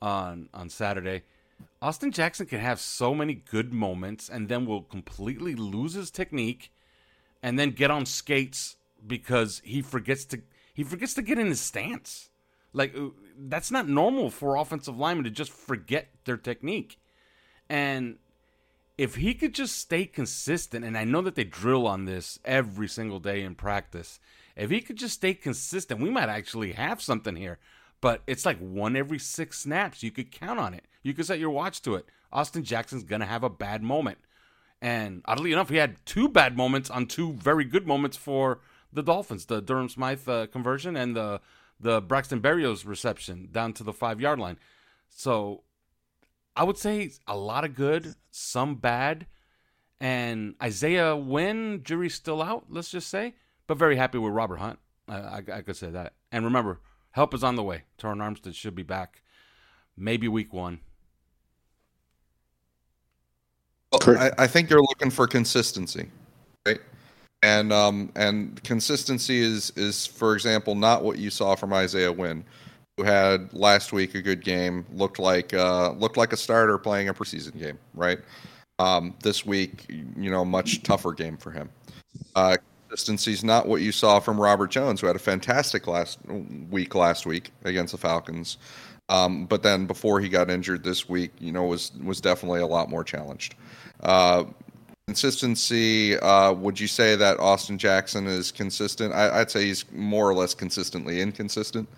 [0.00, 1.22] on on Saturday.
[1.82, 6.72] Austin Jackson can have so many good moments and then will completely lose his technique
[7.42, 10.40] and then get on skates because he forgets to
[10.72, 12.30] he forgets to get in his stance.
[12.72, 13.08] Like uh,
[13.38, 16.98] that's not normal for offensive linemen to just forget their technique.
[17.68, 18.16] And
[18.98, 22.88] if he could just stay consistent, and I know that they drill on this every
[22.88, 24.18] single day in practice,
[24.56, 27.58] if he could just stay consistent, we might actually have something here.
[28.00, 30.02] But it's like one every six snaps.
[30.02, 30.84] You could count on it.
[31.02, 32.06] You could set your watch to it.
[32.32, 34.18] Austin Jackson's going to have a bad moment.
[34.80, 38.60] And oddly enough, he had two bad moments on two very good moments for
[38.92, 41.40] the Dolphins the Durham Smythe uh, conversion and the,
[41.78, 44.58] the Braxton Berrios reception down to the five yard line.
[45.08, 45.62] So
[46.56, 49.26] I would say a lot of good, some bad,
[50.00, 52.64] and Isaiah Wynn, jury's still out.
[52.70, 53.34] Let's just say,
[53.66, 54.78] but very happy with Robert Hunt.
[55.06, 56.14] I, I, I could say that.
[56.32, 57.82] And remember, help is on the way.
[57.98, 59.22] Terron Armstead should be back,
[59.96, 60.80] maybe week one.
[63.92, 66.10] Well, I, I think you're looking for consistency,
[66.66, 66.80] right?
[67.42, 72.44] And um, and consistency is is for example not what you saw from Isaiah Wynn
[72.96, 77.08] who had last week a good game, looked like uh, looked like a starter playing
[77.08, 78.18] a preseason game, right?
[78.78, 81.68] Um, this week, you know, much tougher game for him.
[82.34, 82.56] Uh,
[82.88, 86.18] consistency is not what you saw from Robert Jones, who had a fantastic last
[86.70, 88.58] week last week against the Falcons.
[89.08, 92.66] Um, but then before he got injured this week, you know, was was definitely a
[92.66, 93.54] lot more challenged.
[94.00, 94.44] Uh,
[95.06, 99.12] consistency, uh, would you say that Austin Jackson is consistent?
[99.12, 101.88] I, would say he's more or less consistently inconsistent.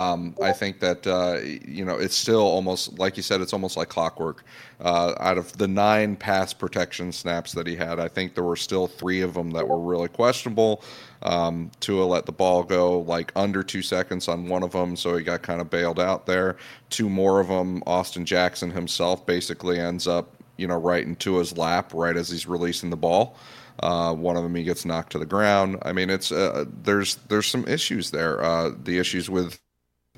[0.00, 3.40] Um, I think that uh, you know it's still almost like you said.
[3.40, 4.44] It's almost like clockwork.
[4.80, 8.54] Uh, out of the nine pass protection snaps that he had, I think there were
[8.54, 10.84] still three of them that were really questionable.
[11.22, 15.16] Um, Tua let the ball go like under two seconds on one of them, so
[15.16, 16.58] he got kind of bailed out there.
[16.90, 21.58] Two more of them, Austin Jackson himself basically ends up you know right into his
[21.58, 23.36] lap right as he's releasing the ball.
[23.82, 25.76] Uh, one of them he gets knocked to the ground.
[25.82, 28.40] I mean, it's uh, there's there's some issues there.
[28.40, 29.58] Uh, the issues with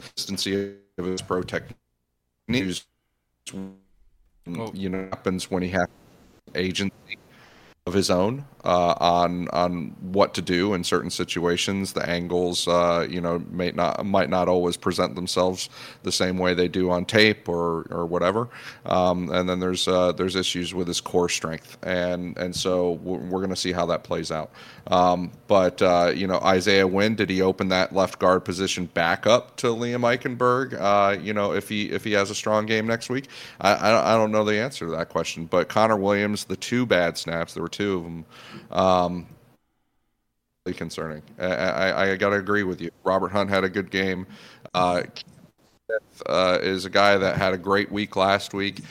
[0.01, 2.87] consistency of his pro techniques.
[3.53, 5.87] You know, happens when he has
[6.55, 7.19] agency
[7.87, 11.93] of his own uh, on on what to do in certain situations.
[11.93, 15.69] The angles, uh, you know, may not might not always present themselves
[16.03, 18.49] the same way they do on tape or or whatever.
[18.87, 23.41] Um, and then there's uh, there's issues with his core strength, and and so we're,
[23.41, 24.51] going to see how that plays out.
[24.89, 29.27] Um, but uh, you know, Isaiah Wynn, did he open that left guard position back
[29.27, 30.79] up to Liam Eichenberg?
[30.79, 33.29] Uh, you know, if he if he has a strong game next week,
[33.61, 35.47] I, I don't know the answer to that question.
[35.47, 38.25] But Connor Williams, the two bad snaps, there were two of them.
[38.71, 39.27] Um,
[40.77, 41.23] concerning.
[41.39, 42.91] I, I, I got to agree with you.
[43.05, 44.27] Robert Hunt had a good game.
[44.75, 45.03] Uh,
[46.27, 48.83] uh, is a guy that had a great week last week.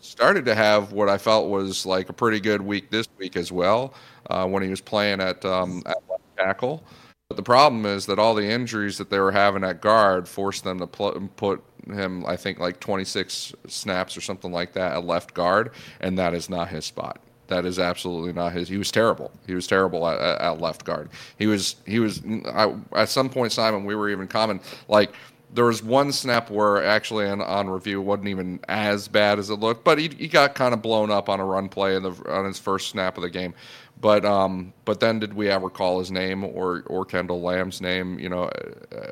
[0.00, 3.50] Started to have what I felt was like a pretty good week this week as
[3.50, 3.94] well
[4.30, 5.96] uh, when he was playing at, um, at
[6.36, 6.82] tackle.
[7.28, 10.64] But the problem is that all the injuries that they were having at guard forced
[10.64, 15.04] them to pl- put him, I think, like 26 snaps or something like that at
[15.04, 17.20] left guard, and that is not his spot.
[17.48, 18.68] That is absolutely not his.
[18.68, 19.30] He was terrible.
[19.46, 21.10] He was terrible at, at left guard.
[21.38, 21.76] He was.
[21.86, 22.22] He was.
[22.46, 25.14] I, at some point, Simon, we were even common like
[25.54, 29.54] there was one snap where actually on, on review wasn't even as bad as it
[29.54, 32.10] looked, but he, he got kind of blown up on a run play in the,
[32.28, 33.54] on his first snap of the game.
[34.00, 38.18] But um, but then did we ever call his name or or Kendall Lamm's name?
[38.18, 38.50] You know,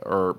[0.03, 0.37] or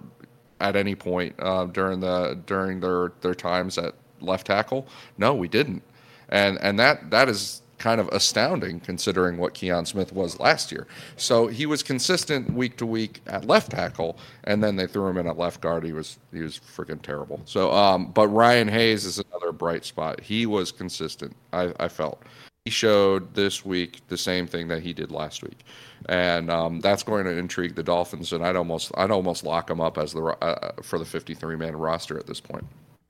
[0.59, 4.87] at any point uh, during the during their their times at left tackle?
[5.17, 5.81] No, we didn't.
[6.29, 10.87] And and that that is kind of astounding considering what Kion Smith was last year.
[11.17, 15.17] So he was consistent week to week at left tackle, and then they threw him
[15.17, 15.83] in at left guard.
[15.83, 17.41] He was he was freaking terrible.
[17.43, 20.21] So, um, but Ryan Hayes is another bright spot.
[20.21, 21.35] He was consistent.
[21.51, 22.23] I, I felt
[22.63, 25.65] he showed this week the same thing that he did last week,
[26.07, 28.31] and um, that's going to intrigue the Dolphins.
[28.31, 31.75] And I'd almost I'd almost lock him up as the uh, for the 53 man
[31.75, 32.65] roster at this point.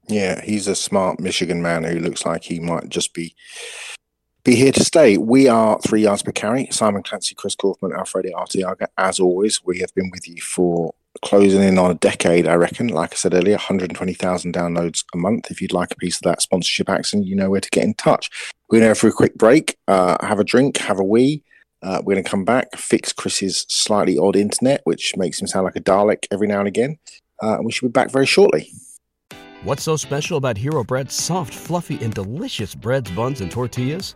[0.07, 3.35] Yeah, he's a smart Michigan man who looks like he might just be
[4.43, 5.17] be here to stay.
[5.17, 6.67] We are three yards per carry.
[6.69, 8.87] Simon Clancy, Chris Kaufman, Alfredo Arteaga.
[8.97, 12.87] As always, we have been with you for closing in on a decade, I reckon.
[12.87, 15.49] Like I said earlier, 120,000 downloads a month.
[15.49, 17.93] If you'd like a piece of that sponsorship action, you know where to get in
[17.93, 18.29] touch.
[18.69, 21.43] We're going to go for a quick break, uh, have a drink, have a wee,
[21.81, 25.65] Uh, we're going to come back, fix Chris's slightly odd internet, which makes him sound
[25.65, 26.97] like a Dalek every now and again.
[27.41, 28.71] Uh, and we should be back very shortly.
[29.63, 34.15] What's so special about Hero Bread's soft, fluffy, and delicious breads, buns, and tortillas?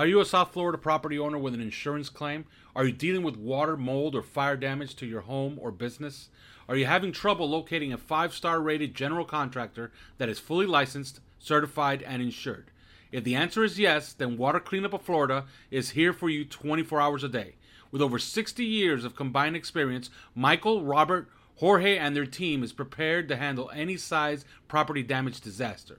[0.00, 2.46] Are you a South Florida property owner with an insurance claim?
[2.74, 6.30] Are you dealing with water, mold, or fire damage to your home or business?
[6.70, 11.20] Are you having trouble locating a five star rated general contractor that is fully licensed,
[11.38, 12.70] certified, and insured?
[13.12, 16.98] If the answer is yes, then Water Cleanup of Florida is here for you 24
[16.98, 17.56] hours a day.
[17.90, 23.28] With over 60 years of combined experience, Michael, Robert, Jorge, and their team is prepared
[23.28, 25.98] to handle any size property damage disaster.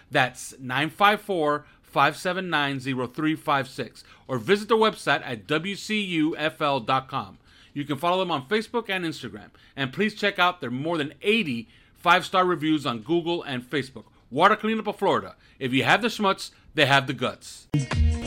[0.11, 4.03] That's 954 579 0356.
[4.27, 7.37] Or visit their website at WCUFL.com.
[7.73, 9.49] You can follow them on Facebook and Instagram.
[9.75, 11.69] And please check out their more than 80
[12.01, 14.05] five star reviews on Google and Facebook.
[14.29, 15.35] Water Cleanup of Florida.
[15.59, 17.67] If you have the schmutz, they have the guts.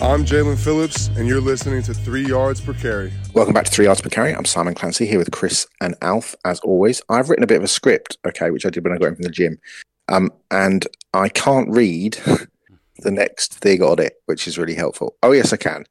[0.03, 3.13] I'm Jaelan Phillips, and you're listening to Three Yards Per Carry.
[3.33, 4.35] Welcome back to Three Yards Per Carry.
[4.35, 7.01] I'm Simon Clancy here with Chris and Alf, as always.
[7.09, 9.15] I've written a bit of a script, okay, which I did when I got in
[9.17, 9.59] from the gym.
[10.09, 12.15] Um, and I can't read
[12.99, 15.17] the next thing on it, which is really helpful.
[15.23, 15.85] Oh, yes, I can.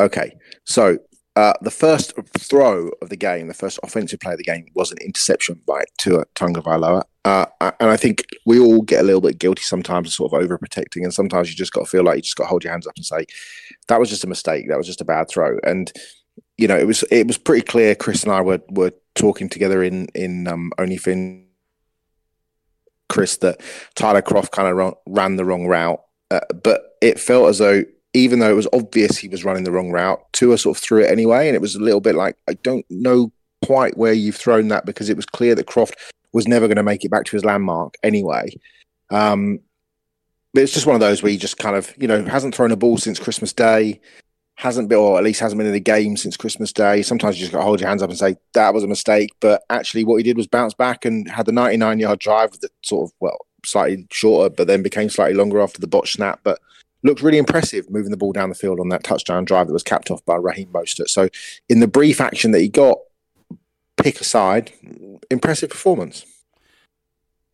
[0.00, 0.98] Okay, so
[1.38, 4.90] uh, the first throw of the game, the first offensive play of the game, was
[4.90, 7.02] an interception by Tua Tagovailoa.
[7.24, 10.40] Uh, and I think we all get a little bit guilty sometimes of sort of
[10.40, 12.72] overprotecting, and sometimes you just got to feel like you just got to hold your
[12.72, 13.24] hands up and say,
[13.86, 14.68] "That was just a mistake.
[14.68, 15.92] That was just a bad throw." And
[16.56, 17.94] you know, it was it was pretty clear.
[17.94, 21.44] Chris and I were were talking together in in um, OnlyFin.
[23.08, 23.60] Chris, that
[23.94, 26.00] Tyler Kroft kind of ran the wrong route,
[26.30, 27.84] uh, but it felt as though
[28.14, 31.02] even though it was obvious he was running the wrong route, Tua sort of threw
[31.02, 31.46] it anyway.
[31.46, 33.32] And it was a little bit like, I don't know
[33.64, 35.94] quite where you've thrown that because it was clear that Croft
[36.32, 38.50] was never going to make it back to his landmark anyway.
[39.10, 39.60] Um,
[40.54, 42.72] but it's just one of those where he just kind of, you know, hasn't thrown
[42.72, 44.00] a ball since Christmas Day,
[44.58, 47.00] hasn't been, or at least hasn't been in the game since Christmas Day.
[47.02, 49.30] Sometimes you just got to hold your hands up and say, that was a mistake.
[49.38, 52.62] But actually, what he did was bounce back and had the 99 yard drive with
[52.62, 56.40] the sort of, well, slightly shorter, but then became slightly longer after the botch snap.
[56.42, 56.58] But
[57.04, 59.84] looked really impressive moving the ball down the field on that touchdown drive that was
[59.84, 61.08] capped off by Raheem Mostert.
[61.08, 61.28] So,
[61.68, 62.98] in the brief action that he got,
[63.96, 64.72] pick aside,
[65.30, 66.26] impressive performance.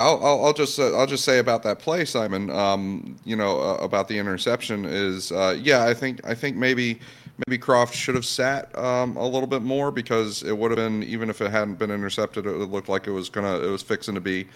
[0.00, 2.50] I'll, I'll, I'll just uh, I'll just say about that play, Simon.
[2.50, 6.98] Um, you know uh, about the interception is uh, yeah, I think I think maybe
[7.46, 11.04] maybe Kroft should have sat um, a little bit more because it would have been
[11.04, 14.14] even if it hadn't been intercepted, it looked like it was gonna it was fixing
[14.16, 14.48] to be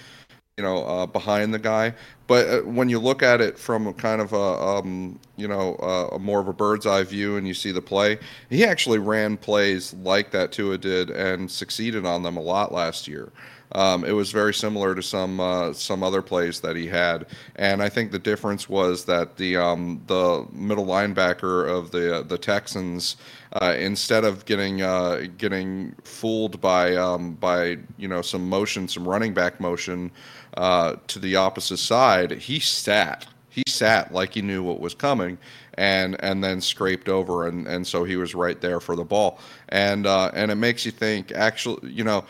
[0.59, 1.95] you know, uh, behind the guy.
[2.27, 6.17] But uh, when you look at it from kind of a, um, you know, uh,
[6.17, 8.19] a more of a bird's eye view and you see the play,
[8.51, 13.07] he actually ran plays like that Tua did and succeeded on them a lot last
[13.07, 13.31] year.
[13.73, 17.83] Um, it was very similar to some uh, some other plays that he had, and
[17.83, 23.17] I think the difference was that the um, the middle linebacker of the the Texans,
[23.53, 29.07] uh, instead of getting uh, getting fooled by um, by you know some motion, some
[29.07, 30.11] running back motion
[30.57, 33.27] uh, to the opposite side, he sat
[33.59, 35.37] he sat like he knew what was coming,
[35.75, 39.41] and and then scraped over, and and so he was right there for the ball,
[39.69, 41.33] and uh, and it makes you think.
[41.33, 42.25] Actually, you know,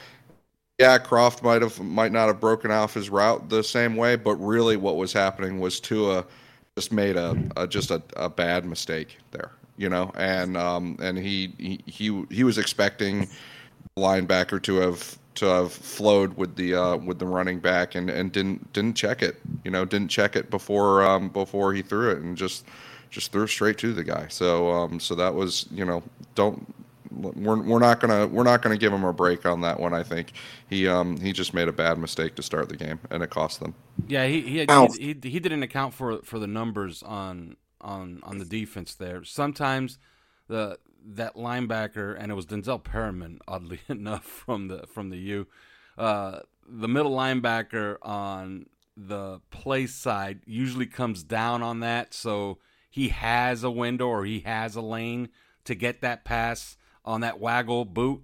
[0.79, 4.37] yeah, Kroft might have might not have broken off his route the same way, but
[4.37, 6.24] really what was happening was Tua
[6.76, 11.18] just made a, a just a, a bad mistake there, you know, and um and
[11.18, 13.22] he he he, he was expecting
[13.97, 18.11] the linebacker to have to have flowed with the uh, with the running back and,
[18.11, 19.37] and didn't didn't check it.
[19.64, 22.66] You know, didn't check it before um, before he threw it and just
[23.11, 24.26] just threw straight to the guy.
[24.29, 26.03] So um, so that was you know
[26.35, 26.74] don't
[27.11, 29.95] we're we're not gonna we're not gonna give him a break on that one.
[29.95, 30.33] I think
[30.69, 33.61] he um he just made a bad mistake to start the game and it cost
[33.61, 33.75] them.
[34.07, 38.39] Yeah, he he he, he, he didn't account for for the numbers on on on
[38.39, 39.25] the defense there.
[39.25, 39.99] Sometimes
[40.49, 45.47] the that linebacker, and it was Denzel Perryman, oddly enough, from the from the U.
[45.97, 52.59] Uh, the middle linebacker on the play side usually comes down on that, so
[52.91, 55.29] he has a window or he has a lane
[55.65, 56.77] to get that pass
[57.09, 58.23] on that waggle boot,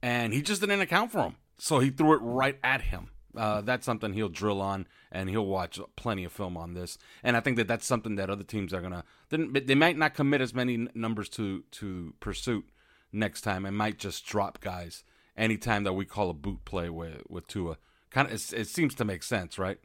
[0.00, 3.10] and he just didn't account for him, so he threw it right at him.
[3.36, 6.96] Uh, that's something he'll drill on, and he'll watch plenty of film on this.
[7.22, 9.04] And I think that that's something that other teams are gonna.
[9.28, 12.64] They might not commit as many numbers to to pursuit
[13.12, 15.04] next time, and might just drop guys
[15.36, 17.76] anytime that we call a boot play with with Tua.
[18.10, 19.78] Kind of, it seems to make sense, right?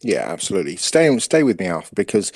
[0.00, 0.76] Yeah, absolutely.
[0.76, 2.32] Stay stay with me, Alf, because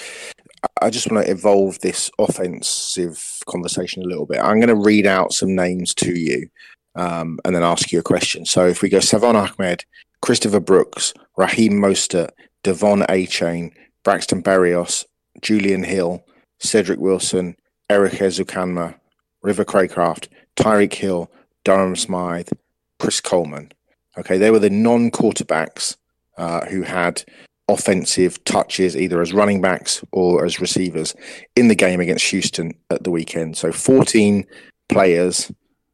[0.81, 4.41] I just want to evolve this offensive conversation a little bit.
[4.41, 6.49] I'm going to read out some names to you
[6.95, 8.45] um, and then ask you a question.
[8.45, 9.85] So if we go Salvon Ahmed,
[10.21, 12.31] Christopher Brooks, Raheem Mostert,
[12.65, 13.73] De'Von Achane,
[14.03, 15.05] Braxton Berrios,
[15.41, 16.25] Julian Hill,
[16.59, 17.57] Cedric Wilson,
[17.89, 18.95] Erik Ezukanma,
[19.43, 21.31] River Cracraft, Tyreek Hill,
[21.65, 22.49] Durham Smythe,
[22.99, 23.73] Chris Coleman.
[24.19, 25.97] Okay, they were the non quarterbacks
[26.37, 27.25] uh, who had
[27.69, 31.15] offensive touches either as running backs or as receivers
[31.55, 33.57] in the game against Houston at the weekend.
[33.57, 34.47] So 14
[34.89, 35.53] players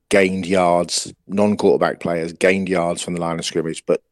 [0.08, 4.02] gained yards, non-quarterback players gained yards from the line of scrimmage, but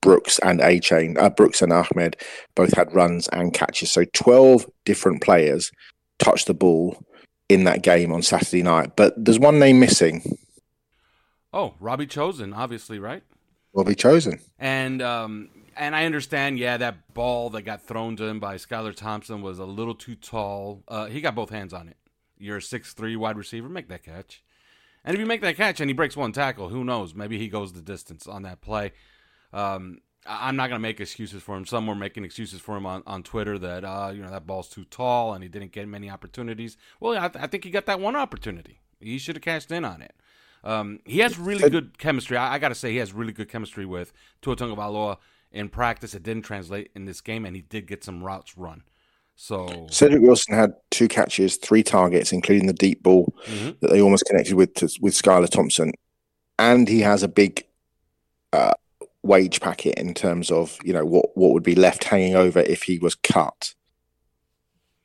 [0.00, 2.16] Brooks and Achane, uh, Brooks and Ahmed
[2.56, 3.90] both had runs and catches.
[3.92, 5.70] So 12 different players
[6.18, 7.00] touched the ball
[7.48, 8.96] in that game on Saturday night.
[8.96, 10.38] But there's one name missing.
[11.52, 13.22] Oh, Robbie Chosen, obviously, right?
[13.74, 14.40] Robbie Chosen.
[14.58, 18.94] And um, and I understand, yeah, that ball that got thrown to him by Skylar
[18.94, 20.82] Thompson was a little too tall.
[20.88, 21.96] Uh, he got both hands on it.
[22.38, 24.42] You're a six three wide receiver, make that catch.
[25.04, 27.14] And if you make that catch and he breaks one tackle, who knows?
[27.14, 28.92] Maybe he goes the distance on that play.
[29.52, 31.66] Um, I'm not going to make excuses for him.
[31.66, 34.68] Some were making excuses for him on, on Twitter that, uh, you know, that ball's
[34.68, 36.76] too tall and he didn't get many opportunities.
[37.00, 38.78] Well, I, th- I think he got that one opportunity.
[39.00, 40.14] He should have cashed in on it.
[40.62, 42.36] Um, he has really good chemistry.
[42.36, 45.16] I, I got to say, he has really good chemistry with Tua Tagovailoa
[45.52, 46.14] in practice.
[46.14, 48.82] It didn't translate in this game, and he did get some routes run.
[49.34, 53.70] So Cedric Wilson had two catches, three targets, including the deep ball mm-hmm.
[53.80, 55.92] that they almost connected with to, with Skylar Thompson,
[56.58, 57.64] and he has a big
[58.52, 58.74] uh,
[59.22, 62.82] wage packet in terms of you know what what would be left hanging over if
[62.82, 63.74] he was cut.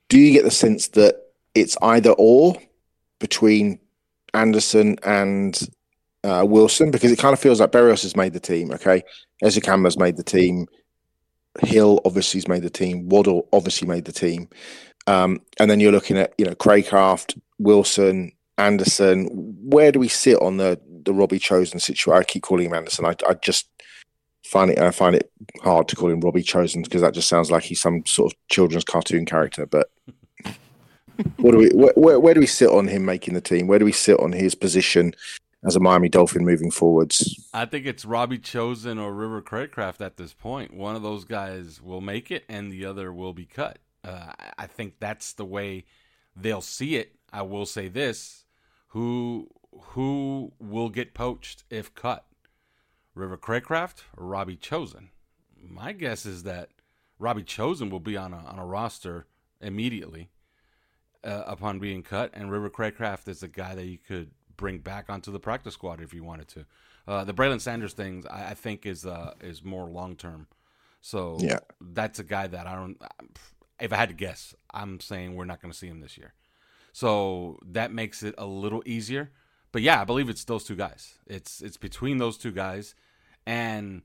[0.10, 1.16] Do you get the sense that
[1.56, 2.56] it's either or
[3.20, 3.80] between
[4.34, 5.60] Anderson and
[6.28, 6.92] uh, Wilson?
[6.92, 8.72] Because it kind of feels like Berrios has made the team.
[8.72, 9.04] Okay,
[9.44, 10.68] Ezukanma's made the team.
[11.62, 13.10] Hill obviously has made the team.
[13.10, 14.50] Waddle obviously made the team.
[15.08, 19.28] Um, and then you're looking at you know Cracraft, Wilson, Anderson.
[19.32, 22.14] Where do we sit on the the Robbie Chosen situation?
[22.14, 23.06] I keep calling him Anderson.
[23.06, 23.70] I, I just
[24.46, 25.32] find it I find it
[25.64, 28.38] hard to call him Robbie Chosen because that just sounds like he's some sort of
[28.50, 29.66] children's cartoon character.
[29.66, 29.90] But
[31.38, 33.68] what do we where, where, where do we sit on him making the team?
[33.68, 35.14] Where do we sit on his position
[35.64, 37.48] as a Miami Dolphin moving forwards?
[37.54, 40.74] I think it's Robbie Chosen or River Cracraft at this point.
[40.74, 43.80] One of those guys will make it, and the other will be cut.
[44.04, 45.86] Uh, I think that's the way
[46.36, 47.16] they'll see it.
[47.32, 48.46] I will say this:
[48.88, 52.26] who who will get poached if cut?
[53.16, 55.10] River Cracraft or Robbie Chosen?
[55.60, 56.70] My guess is that
[57.20, 59.26] Robbie Chosen will be on a on a roster
[59.60, 60.30] immediately
[61.24, 65.10] uh, upon being cut, and River Cracraft is a guy that you could bring back
[65.10, 66.66] onto the practice squad if you wanted to.
[67.08, 70.48] Uh, the Braylon Sanders things, I, I think, is uh, is more long term.
[71.02, 71.60] So yeah.
[71.80, 73.02] that's a guy that I don't.
[73.80, 76.34] If I had to guess, I'm saying we're not going to see him this year.
[76.92, 79.32] So that makes it a little easier.
[79.72, 81.20] But yeah, I believe it's those two guys.
[81.28, 82.96] It's it's between those two guys,
[83.46, 84.02] and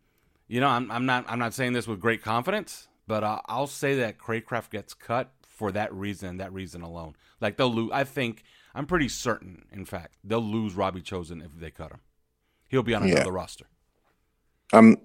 [0.47, 3.67] you know, I'm I'm not I'm not saying this with great confidence, but uh, I'll
[3.67, 7.15] say that Cracraft gets cut for that reason, that reason alone.
[7.41, 7.91] Like they'll lose.
[7.93, 8.45] I think
[8.75, 12.01] I'm pretty certain, in fact, they'll lose Robbie Chosen if they cut him.
[12.69, 13.29] He'll be on another yeah.
[13.31, 13.67] roster.
[14.73, 14.97] Um,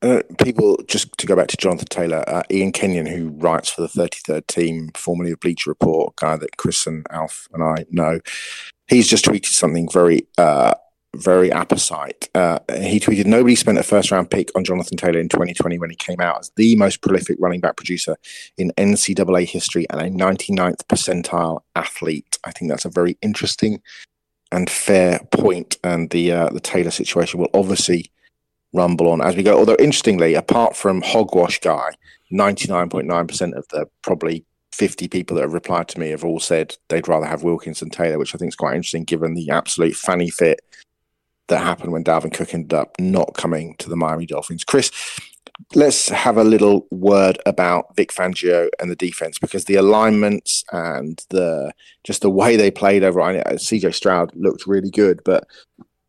[0.00, 3.82] uh, people just to go back to Jonathan Taylor, uh, Ian Kenyon, who writes for
[3.82, 8.20] the 33rd team, formerly of Bleacher Report, guy that Chris and Alf and I know,
[8.88, 10.74] he's just tweeted something very, uh,
[11.16, 12.28] very apposite.
[12.34, 15.96] Uh, he tweeted, "Nobody spent a first-round pick on Jonathan Taylor in 2020 when he
[15.96, 18.16] came out as the most prolific running back producer
[18.56, 23.80] in NCAA history and a 99th percentile athlete." I think that's a very interesting
[24.52, 25.78] and fair point.
[25.84, 28.10] and the uh, the Taylor situation will obviously
[28.72, 29.58] rumble on as we go.
[29.58, 31.92] Although interestingly, apart from Hogwash Guy,
[32.30, 36.10] ninety nine point nine percent of the probably fifty people that have replied to me
[36.10, 39.04] have all said they'd rather have Wilkins than Taylor, which I think is quite interesting
[39.04, 40.60] given the absolute fanny fit
[41.48, 44.64] that happened when Dalvin Cook ended up not coming to the Miami Dolphins.
[44.64, 44.90] Chris,
[45.74, 51.24] let's have a little word about Vic Fangio and the defense because the alignments and
[51.30, 51.72] the
[52.04, 55.46] just the way they played over CJ Stroud looked really good, but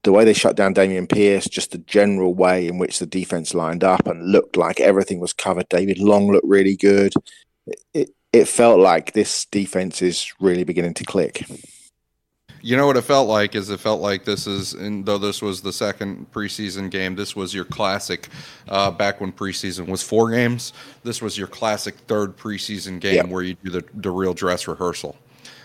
[0.04, 3.54] the way they shut down Dameon Pierce, just the general way in which the defense
[3.54, 5.68] lined up and looked like everything was covered.
[5.68, 7.14] David Long looked really good.
[7.94, 11.44] It, it felt like this defense is really beginning to click.
[12.62, 15.42] You know what it felt like is it felt like this is, and though this
[15.42, 18.28] was the second preseason game, this was your classic.
[18.68, 23.28] Uh, back when preseason was four games, this was your classic third preseason game yep.
[23.28, 25.16] where you do the the real dress rehearsal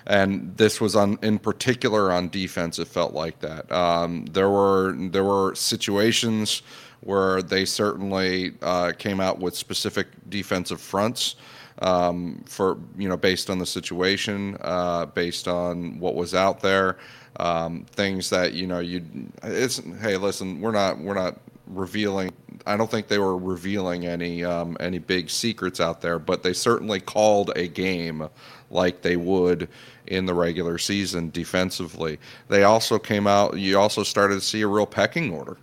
[0.07, 2.79] and this was on in particular on defense.
[2.79, 3.71] It felt like that.
[3.73, 6.63] Um, there were there were situations
[7.01, 11.37] where they certainly uh, came out with specific defensive fronts
[11.83, 16.99] um, for you know based on the situation, uh, based on what was out there,
[17.41, 19.03] um, things that you know you.
[19.43, 22.33] It's hey, listen, we're not we're not revealing.
[22.67, 26.53] I don't think they were revealing any um, any big secrets out there, but they
[26.53, 28.29] certainly called a game
[28.71, 29.69] like they would
[30.07, 32.19] in the regular season defensively.
[32.49, 33.59] They also came out.
[33.59, 35.57] You also started to see a real pecking order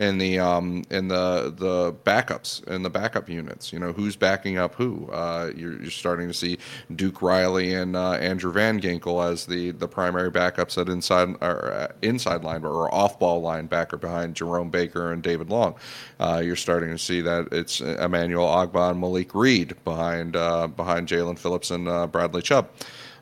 [0.00, 3.70] in the um, in the the backups in the backup units.
[3.70, 5.08] You know who's backing up who.
[5.12, 6.56] Uh, you're, you're, starting to see
[6.96, 11.70] Duke Riley and uh, Andrew Van Ginkel as the the primary backups at inside or
[11.70, 15.74] uh, inside line or off ball linebacker behind Jerome Baker and David Long.
[16.18, 21.08] Uh, you're starting to see that it's Emmanuel Ogbah and Malik Reed behind uh, behind
[21.08, 22.70] Jaelan Phillips and uh, Bradley Chubb.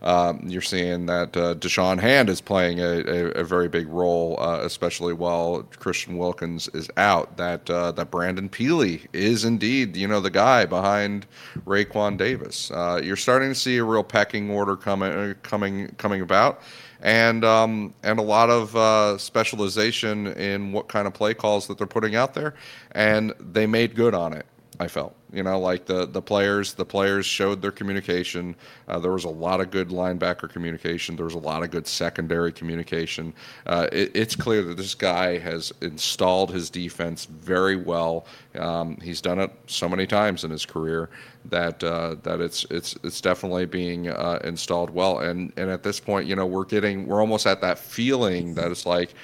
[0.02, 4.38] Um, you're seeing that uh, Da'Shawn Hand is playing a, a, a very big role,
[4.40, 7.36] uh, especially while Christian Wilkins is out.
[7.36, 11.26] That uh, that Brandon Pili is indeed, you know, the guy behind
[11.66, 12.70] Raekwon Davis.
[12.70, 16.60] Uh, you're starting to see a real pecking order coming uh, coming coming about.
[17.00, 21.78] And um, and a lot of uh, specialization in what kind of play calls that
[21.78, 22.54] they're putting out there,
[22.90, 24.46] and they made good on it.
[24.80, 28.56] I felt, you know, like the the players the players showed their communication.
[28.86, 31.16] Uh, there was a lot of good linebacker communication.
[31.16, 33.34] There was a lot of good secondary communication.
[33.66, 38.26] Uh, it, it's clear that this guy has installed his defense very well.
[38.58, 41.10] Um, he's done it so many times in his career
[41.46, 45.18] that uh, that it's it's it's definitely being uh, installed well.
[45.18, 48.70] And and at this point, you know, we're getting we're almost at that feeling that
[48.70, 49.14] it's like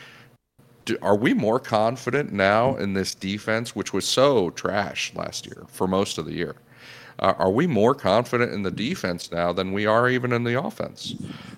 [0.84, 5.64] do, are we more confident now in this defense, which was so trash last year
[5.68, 6.56] for most of the year?
[7.20, 10.60] Uh, are we more confident in the defense now than we are even in the
[10.60, 11.14] offense?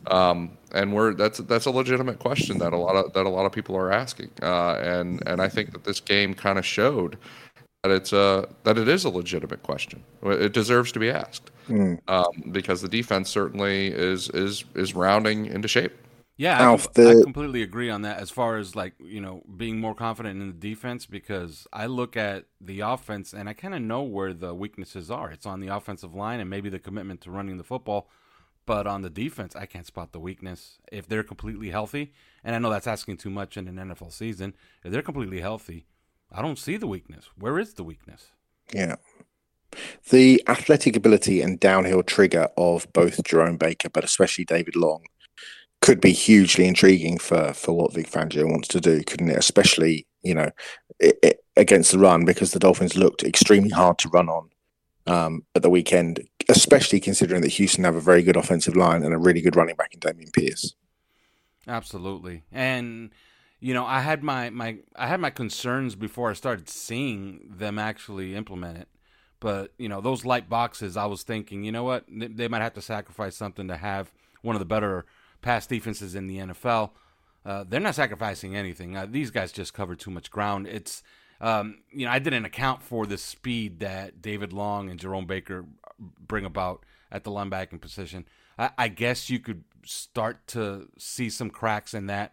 [0.08, 3.46] Um, and we're that's that's a legitimate question that a lot of that a lot
[3.46, 7.16] of people are asking, uh, and and I think that this game kind of showed
[7.82, 10.02] that it's a that it is a legitimate question.
[10.24, 11.98] It deserves to be asked mm.
[12.08, 15.94] um, because the defense certainly is is is rounding into shape.
[16.38, 17.08] Yeah, Alf, I, the...
[17.08, 18.18] I completely agree on that.
[18.18, 22.16] As far as like you know, being more confident in the defense, because I look
[22.16, 25.30] at the offense and I kind of know where the weaknesses are.
[25.30, 28.10] It's on the offensive line and maybe the commitment to running the football,
[28.66, 30.78] but on the defense, I can't spot the weakness.
[30.92, 32.12] If they're completely healthy,
[32.44, 35.86] and I know that's asking too much in an NFL season, if they're completely healthy,
[36.30, 37.30] I don't see the weakness.
[37.38, 38.32] Where is the weakness?
[38.74, 38.96] Yeah.
[40.10, 45.04] The athletic ability and downhill trigger of both Jerome Baker, but especially David Long,
[45.86, 49.38] could be hugely intriguing for for what Vic Fangio wants to do, couldn't it?
[49.38, 50.50] Especially you know
[50.98, 54.50] it, it, against the run because the Dolphins looked extremely hard to run on
[55.06, 59.14] um, at the weekend, especially considering that Houston have a very good offensive line and
[59.14, 60.74] a really good running back in Dameon Pierce.
[61.68, 63.10] Absolutely, and
[63.60, 67.78] you know I had my my I had my concerns before I started seeing them
[67.78, 68.88] actually implement it.
[69.38, 72.74] But you know those light boxes, I was thinking, you know what, they might have
[72.74, 74.10] to sacrifice something to have
[74.42, 75.06] one of the better
[75.42, 76.90] pass defenses in the NFL.
[77.44, 78.96] Uh, they're not sacrificing anything.
[78.96, 80.66] Uh, these guys just cover too much ground.
[80.66, 81.02] It's
[81.40, 85.64] um, you know I didn't account for the speed that David Long and Jerome Baker
[85.98, 88.26] bring about at the linebacking position.
[88.58, 92.32] I, I guess you could start to see some cracks in that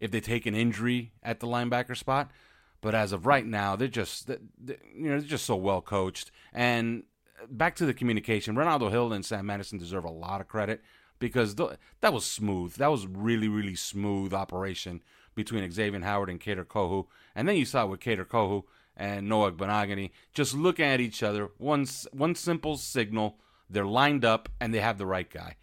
[0.00, 2.30] if they take an injury at the linebacker spot.
[2.80, 6.30] But as of right now, they're just you know they're just so well coached.
[6.52, 7.04] And
[7.50, 10.82] back to the communication, Renaldo Hill and Sam Madison deserve a lot of credit
[11.28, 12.74] because th- that was smooth.
[12.74, 15.02] That was really really smooth operation
[15.34, 17.06] between Xavier Howard and Kader Kohou.
[17.34, 18.64] And then you saw it with Kader Kohou
[18.96, 21.50] and Noah Igbinoghene just looking at each other.
[21.58, 25.56] One one simple signal, they're lined up and they have the right guy.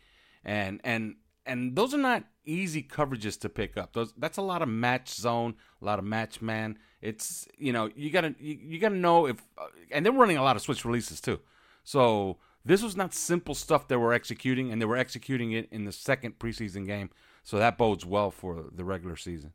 [0.43, 3.93] And and and those are not easy coverages to pick up.
[3.93, 6.78] Those that's a lot of match zone, a lot of match man.
[7.01, 10.43] It's you know you gotta you, you gotta know if uh, and they're running a
[10.43, 11.39] lot of switch releases too.
[11.84, 15.86] So this was not simple stuff they were executing, and they were executing it in
[15.86, 17.09] the second preseason game.
[17.43, 19.53] So that bodes well for the regular season.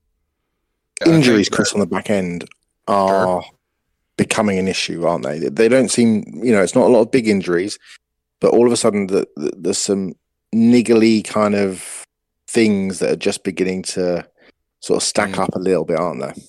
[1.04, 2.48] Injuries, Chris, on the back end
[2.88, 3.50] are sure.
[4.16, 5.38] becoming an issue, aren't they?
[5.38, 7.78] They don't seem, you know, it's not a lot of big injuries,
[8.40, 10.14] but all of a sudden the, the, there's some
[10.54, 12.04] niggly kind of
[12.48, 14.26] things that are just beginning to
[14.80, 15.38] sort of stack mm.
[15.38, 16.42] up a little bit, aren't they?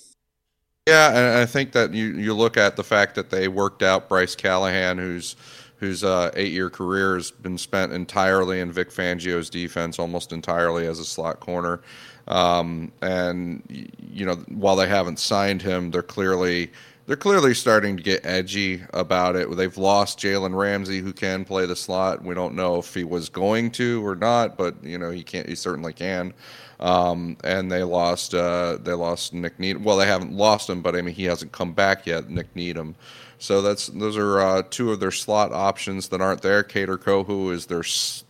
[0.87, 4.07] Yeah, and I think that you you look at the fact that they worked out
[4.07, 5.35] Bryce Callahan, who's
[5.78, 10.99] whose uh, eight-year career has been spent entirely in Vic Fangio's defense, almost entirely as
[10.99, 11.82] a slot corner.
[12.28, 13.63] Um, and
[14.11, 16.71] you know, while they haven't signed him, they're clearly
[17.05, 19.49] they're clearly starting to get edgy about it.
[19.55, 22.21] They've lost Jalen Ramsey, who can play the slot.
[22.21, 25.47] We don't know if he was going to or not, but you know he can't.
[25.47, 26.34] He certainly can.
[26.82, 28.34] Um, and they lost.
[28.34, 29.86] Uh, they lost Nik Needham.
[29.86, 32.30] Well, they haven't lost him, but I mean he hasn't come back yet.
[32.30, 32.95] Nik Needham.
[33.39, 36.63] So that's those are uh, two of their slot options that aren't there.
[36.63, 37.83] Kader Kohou is their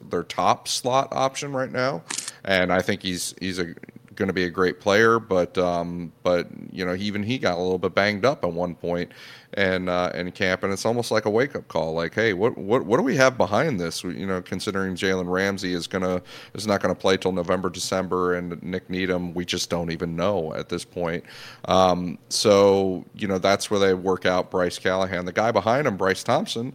[0.09, 2.03] their top slot option right now,
[2.43, 3.73] and I think he's he's a
[4.17, 7.61] going to be a great player, but um, but you know even he got a
[7.61, 9.11] little bit banged up at one point
[9.57, 11.93] and uh, in camp, and it's almost like a wake up call.
[11.93, 14.03] Like, hey, what what what do we have behind this?
[14.03, 16.21] You know, considering Jalen Ramsey is gonna
[16.53, 20.15] is not going to play till November, December, and Nik Needham, we just don't even
[20.15, 21.23] know at this point.
[21.65, 25.25] Um, so you know that's where they work out Bryce Callahan.
[25.25, 26.73] The guy behind him, Bryce Thompson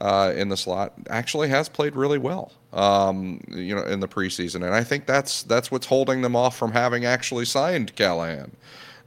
[0.00, 4.56] uh, in the slot actually has played really well, um, you know, in the preseason,
[4.56, 8.50] and I think that's that's what's holding them off from having actually signed Callahan.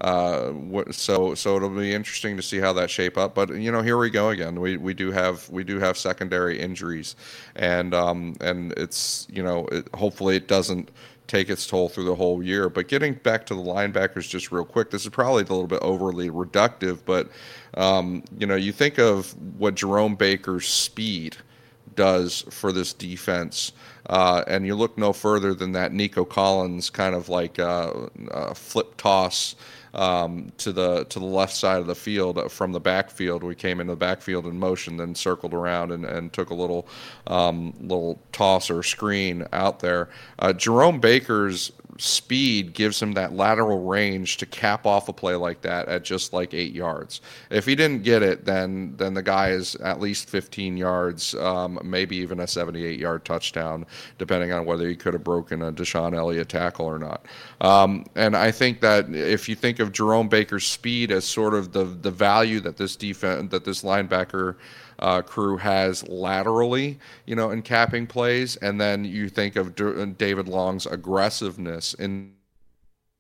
[0.01, 0.53] Uh,
[0.91, 3.35] so so it'll be interesting to see how that shape up.
[3.35, 4.59] But you know, here we go again.
[4.59, 7.15] We we do have we do have secondary injuries,
[7.55, 10.91] and um, and it's you know it, hopefully it doesn't
[11.27, 12.69] take its toll through the whole year.
[12.69, 15.79] But getting back to the linebackers just real quick, this is probably a little bit
[15.81, 17.29] overly reductive, but
[17.75, 21.37] um, you know, you think of what Jerome Baker's speed
[21.95, 23.73] does for this defense.
[24.07, 28.53] Uh, and you look no further than that Nico Collins kind of like uh, uh,
[28.53, 29.55] flip toss
[29.93, 33.43] um, to the to the left side of the field uh, from the backfield.
[33.43, 36.87] We came into the backfield in motion, then circled around and, and took a little
[37.27, 40.09] um, little toss or screen out there.
[40.39, 41.71] Uh, Jerome Baker's
[42.01, 46.31] speed gives him that lateral range to cap off a play like that at just
[46.31, 47.21] like eight yards.
[47.49, 51.79] If he didn't get it, then then the guy is at least 15 yards, um,
[51.83, 53.85] maybe even a 78 yard touchdown,
[54.17, 57.25] depending on whether he could have broken a DeShon Elliott tackle or not.
[57.61, 61.73] Um, and I think that if you think of Jerome Baker's speed as sort of
[61.73, 64.55] the the value that this defense that this linebacker
[64.99, 70.05] uh, crew has laterally, you know, in capping plays, and then you think of D-
[70.17, 72.33] David Long's aggressiveness in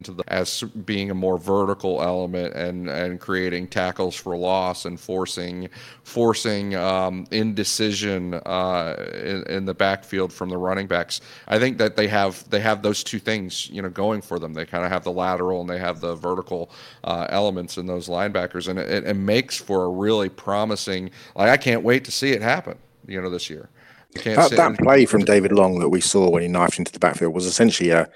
[0.01, 5.69] the, as being a more vertical element and and creating tackles for loss and forcing
[6.03, 11.19] forcing um, indecision uh, in, in, the backfield from the running backs.
[11.49, 14.53] I think that they have they have those two things you know going for them.
[14.53, 16.71] They kind of have the lateral and they have the vertical
[17.03, 21.11] uh, elements in those linebackers, and it, it makes for a really promising.
[21.35, 22.77] Like I can't wait to see it happen.
[23.05, 23.69] You know this year.
[24.23, 27.31] That, that play from David Long that we saw when he knifed into the backfield
[27.33, 28.09] was essentially a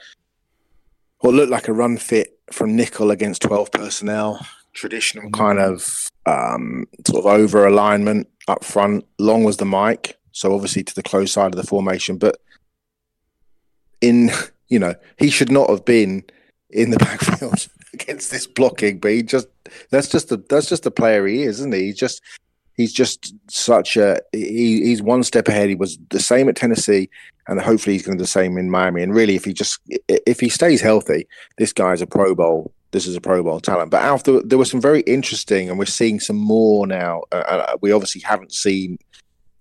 [1.24, 5.42] what looked like a run fit from nickel against 12 personnel, traditional mm-hmm.
[5.42, 9.06] kind of um, sort of over alignment up front.
[9.20, 12.18] Long was the mic, so obviously to the close side of the formation.
[12.18, 12.36] But
[14.02, 14.32] in,
[14.68, 16.26] you know, he should not have been
[16.70, 19.48] in the backfield against this blocking, but he just,
[19.92, 21.86] that's just the, that's just the player he is, isn't he?
[21.86, 22.22] He's just,
[22.76, 25.70] he's just such a he, he's one step ahead.
[25.70, 27.10] He was the same at Tennessee,
[27.48, 29.04] and hopefully he's going to do the same in Miami.
[29.04, 32.74] And really, if he just if he stays healthy, this guy's a Pro Bowl.
[32.92, 33.92] This is a Pro Bowl talent.
[33.92, 37.24] But after there was some very interesting, and we're seeing some more now.
[37.32, 38.98] Uh, uh we obviously haven't seen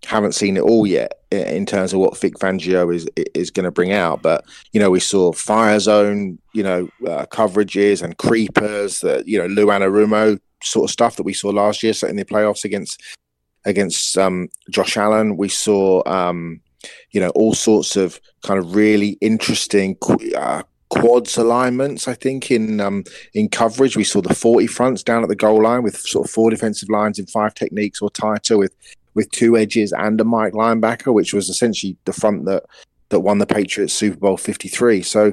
[0.05, 3.71] haven't seen it all yet in terms of what Vic Fangio is is going to
[3.71, 4.23] bring out.
[4.23, 9.01] But you know, we saw fire zone, you know, uh, coverages and creepers.
[9.01, 12.25] That you know, Lou Anarumo sort of stuff that we saw last year, in the
[12.25, 13.03] playoffs against
[13.65, 15.37] against um, Josh Allen.
[15.37, 16.61] We saw um,
[17.11, 19.97] you know all sorts of kind of really interesting
[20.37, 22.09] uh, quads alignments.
[22.09, 23.05] I think in um,
[23.35, 26.31] in coverage, we saw the forty fronts down at the goal line with sort of
[26.31, 28.75] four defensive lines in five techniques or tighter with
[29.15, 32.65] with two edges and a Mike linebacker, which was essentially the front that
[33.13, 35.03] that won the Patriots Super Bowl 53.
[35.03, 35.33] So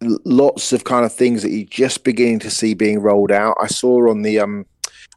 [0.00, 3.56] lots of kind of things that you're just beginning to see being rolled out.
[3.60, 4.66] I saw on the um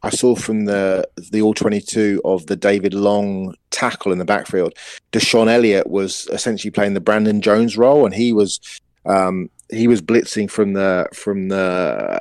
[0.02, 4.74] I saw from the the all 22 of the David Long tackle in the backfield,
[5.12, 8.60] DeShon Elliott was essentially playing the Brandon Jones role, and he was
[9.04, 12.20] um, he was blitzing from the from the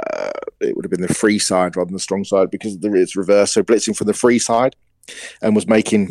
[0.61, 3.51] it would have been the free side rather than the strong side because is reverse.
[3.51, 4.75] So blitzing from the free side,
[5.41, 6.09] and was making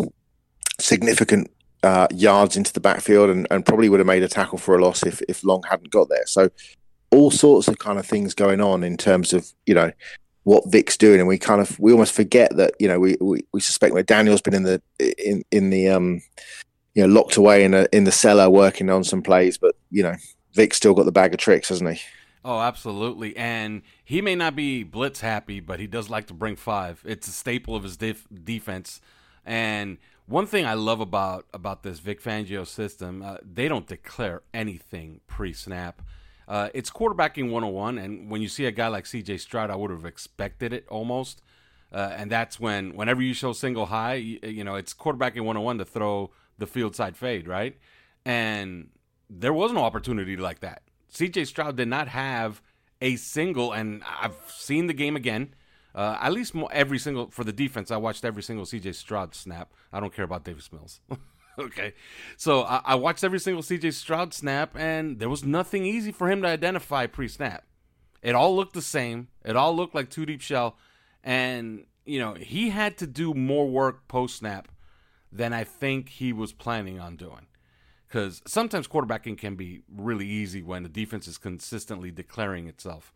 [0.78, 1.50] significant
[1.84, 4.82] uh, yards into the backfield and, and probably would have made a tackle for a
[4.82, 6.26] loss if, if Long hadn't got there.
[6.26, 6.48] So
[7.10, 9.92] all sorts of kind of things going on in terms of, you know,
[10.44, 11.20] what Vic's doing.
[11.20, 14.06] And we kind of, we almost forget that, you know, we, we, we suspect that
[14.06, 16.22] Daniel's been in the, in, in the, um,
[16.94, 20.02] you know, locked away in a, in the cellar working on some plays, but, you
[20.02, 20.14] know,
[20.54, 22.00] Vic's still got the bag of tricks, hasn't he?
[22.44, 23.36] Oh, absolutely.
[23.36, 27.02] And he may not be blitz happy, but he does like to bring five.
[27.06, 29.00] It's a staple of his def- defense.
[29.46, 34.42] And one thing I love about about this Vic Fangio system, uh, they don't declare
[34.52, 36.02] anything pre-snap.
[36.46, 39.38] Uh, it's quarterbacking 101, and when you see a guy like C.J.
[39.38, 41.40] Stroud, I would have expected it almost.
[41.90, 45.78] Uh, and that's when, whenever you show single high, you, you, know, it's quarterbacking 101
[45.78, 47.78] to throw the field side fade, right?
[48.26, 48.90] And
[49.30, 50.82] there was no opportunity like that.
[51.08, 51.44] C.J.
[51.44, 52.60] Stroud did not have
[53.00, 55.54] a single, and I've seen the game again.
[55.94, 59.72] Uh, at least every single for the defense, I watched every single CJ Stroud snap.
[59.92, 61.00] I don't care about Davis Mills.
[61.58, 61.94] okay,
[62.36, 66.28] so I, I, watched every single CJ Stroud snap, and there was nothing easy for
[66.28, 67.64] him to identify pre-snap.
[68.22, 69.28] It all looked the same.
[69.44, 70.76] It all looked like two deep shell,
[71.22, 74.68] and you know he had to do more work post-snap
[75.30, 77.46] than I think he was planning on doing.
[78.08, 83.12] Because sometimes quarterbacking can be really easy when the defense is consistently declaring itself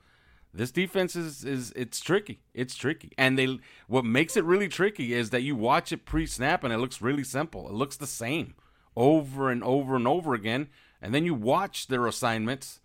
[0.52, 2.40] this defense is is it's tricky.
[2.54, 3.12] It's tricky.
[3.18, 6.78] And they what makes it really tricky is that you watch it pre-snap and it
[6.78, 7.68] looks really simple.
[7.68, 8.54] It looks the same
[8.96, 10.68] over and over and over again.
[11.00, 12.80] And then you watch their assignments,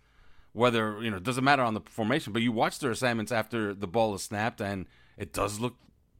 [0.52, 3.74] whether, you know, it doesn't matter on the formation, but you watch their assignments after
[3.74, 4.86] the ball is snapped and
[5.18, 5.74] it does look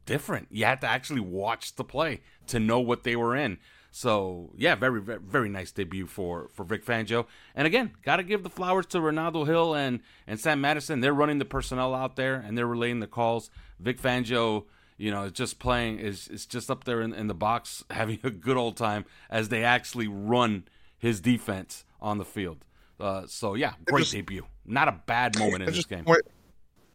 [0.05, 0.47] different.
[0.51, 3.57] You have to actually watch the play to know what they were in.
[3.95, 7.27] So yeah, very very very nice debut for for Vic Fangio.
[7.55, 10.99] And again, got to give the flowers to Renaldo Hill and and Sam Madison.
[10.99, 13.49] They're running the personnel out there and they're relaying the calls.
[13.79, 14.65] Vic Fangio,
[14.97, 18.19] you know, is just playing is is just up there in, in the box having
[18.23, 20.65] a good old time as they actually run
[20.97, 22.65] his defense on the field.
[22.99, 24.45] Uh, so yeah, great just, debut.
[24.65, 26.03] Not a bad moment in this game.
[26.03, 26.27] Point,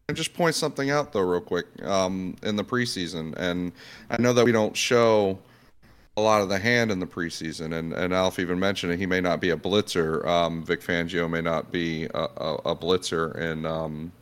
[0.09, 1.65] and just point something out though, real quick.
[1.83, 3.73] Um, in the preseason, and
[4.11, 5.39] I know that we don't show
[6.17, 8.99] a lot of the hand in the preseason, and, and Alf even mentioned it.
[8.99, 10.25] He may not be a blitzer.
[10.27, 14.13] Um, Vic Fangio may not be a, a, a blitzer in um,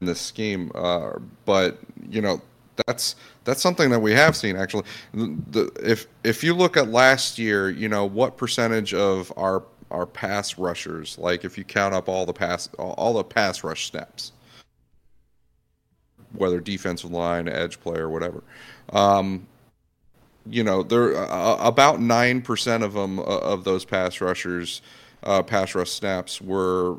[0.00, 1.12] in this scheme, uh,
[1.44, 1.78] but
[2.08, 2.40] you know
[2.86, 4.84] that's that's something that we have seen actually.
[5.14, 10.06] The, if if you look at last year, you know what percentage of our our
[10.06, 14.32] pass rushers, like if you count up all the pass all the pass rush snaps,
[16.32, 18.42] whether defensive line, edge player, whatever.
[18.92, 19.46] Um,
[20.50, 24.82] you know, there uh, about nine percent of them uh, of those pass rushers,
[25.22, 26.96] uh, pass rush snaps were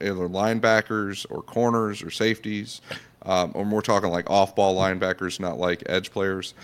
[0.00, 2.80] either linebackers or corners or safeties,
[3.22, 6.54] um, or we're talking like off-ball linebackers, not like edge players.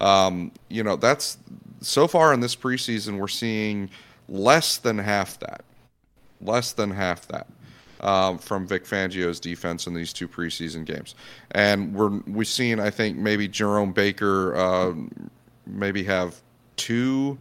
[0.00, 1.38] Um, you know, that's
[1.80, 3.90] so far in this preseason we're seeing
[4.28, 5.64] less than half that,
[6.40, 7.46] less than half that.
[8.00, 11.16] Um, from Vic Fangio's defense in these two preseason games,
[11.50, 14.92] and we're we've seen I think maybe Jerome Baker uh,
[15.68, 16.40] maybe have
[16.76, 17.38] two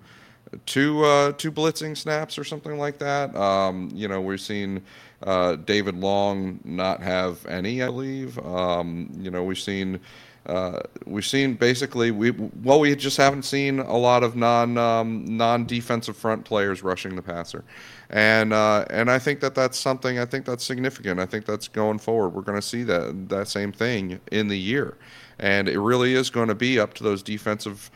[0.65, 3.35] two uh, two blitzing snaps or something like that.
[3.35, 4.81] Um, you know, we've seen
[5.23, 8.37] uh, David Long not have any, I believe.
[8.39, 9.99] Um, you know, we've seen
[10.47, 15.25] uh, we've seen basically we well we just haven't seen a lot of non um,
[15.25, 17.63] non defensive front players rushing the passer,
[18.09, 21.19] and uh, and I think that that's something I think that's significant.
[21.19, 22.29] I think that's going forward.
[22.29, 24.95] We're going to see that that same thing in the year,
[25.37, 27.91] and it really is going to be up to those defensive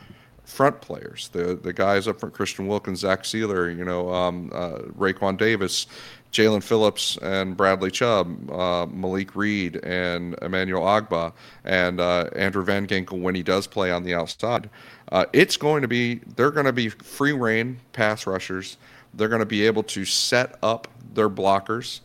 [0.52, 4.78] front players, the the guys up front, Christian Wilkins, Zach Sieler, you know, um, uh,
[4.98, 5.86] Raekwon Davis,
[6.30, 11.32] Jaelan Phillips, and Bradley Chubb, uh, Malik Reed, and Emmanuel Ogbah,
[11.64, 14.68] and uh, Andrew Van Ginkel when he does play on the outside.
[15.10, 18.76] Uh, it's going to be they're going to be free reign pass rushers.
[19.14, 22.00] They're going to be able to set up their blockers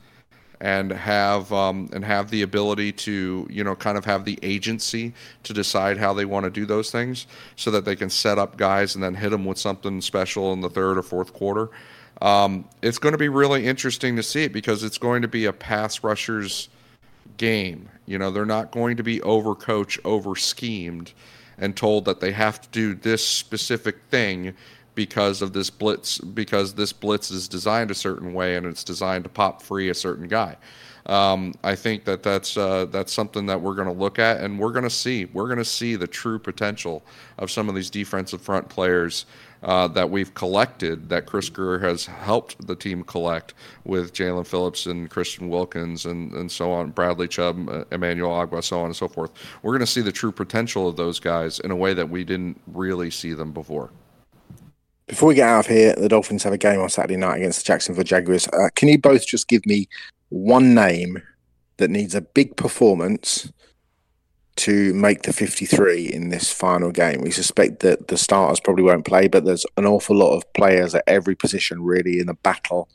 [0.60, 5.14] and have um, and have the ability to you know kind of have the agency
[5.44, 8.58] to decide how they want to do those things so that they can set up
[8.58, 11.70] guys and then hit them with something special in the third or fourth quarter
[12.22, 15.46] Um, it's going to be really interesting to see it because it's going to be
[15.46, 16.70] a pass rushers
[17.38, 17.90] game.
[18.08, 21.14] You know, they're not going to be overcoached, over schemed,
[21.60, 24.56] and told that they have to do this specific thing
[24.98, 29.24] because of this blitz because this blitz is designed a certain way and it's designed
[29.24, 30.58] to pop free a certain guy.
[31.06, 34.60] Um, I think that that's uh, that's something that we're going to look at, and
[34.60, 37.04] we're going to see we're going to see the true potential
[37.38, 39.28] of some of these defensive front players
[39.62, 43.54] uh, that we've collected that Chris Grier has helped the team collect
[43.86, 48.64] with Jaelan Phillips and Christian Wilkins and, and so on, Bradley Chubb, uh, Emmanuel Ogbah,
[48.64, 49.32] so on and so forth.
[49.62, 52.24] We're going to see the true potential of those guys in a way that we
[52.24, 53.92] didn't really see them before.
[55.08, 57.60] Before we get out of here, the Dolphins have a game on Saturday night against
[57.60, 58.48] the Jacksonville Jaguars.
[58.50, 59.88] Uh, can you both just give me
[60.30, 61.22] one name
[61.78, 63.52] that needs a big performance
[64.58, 67.22] to make the 53 in this final game.
[67.22, 70.94] We suspect that the starters probably won't play, but there's an awful lot of players
[70.96, 72.90] at every position really in the battle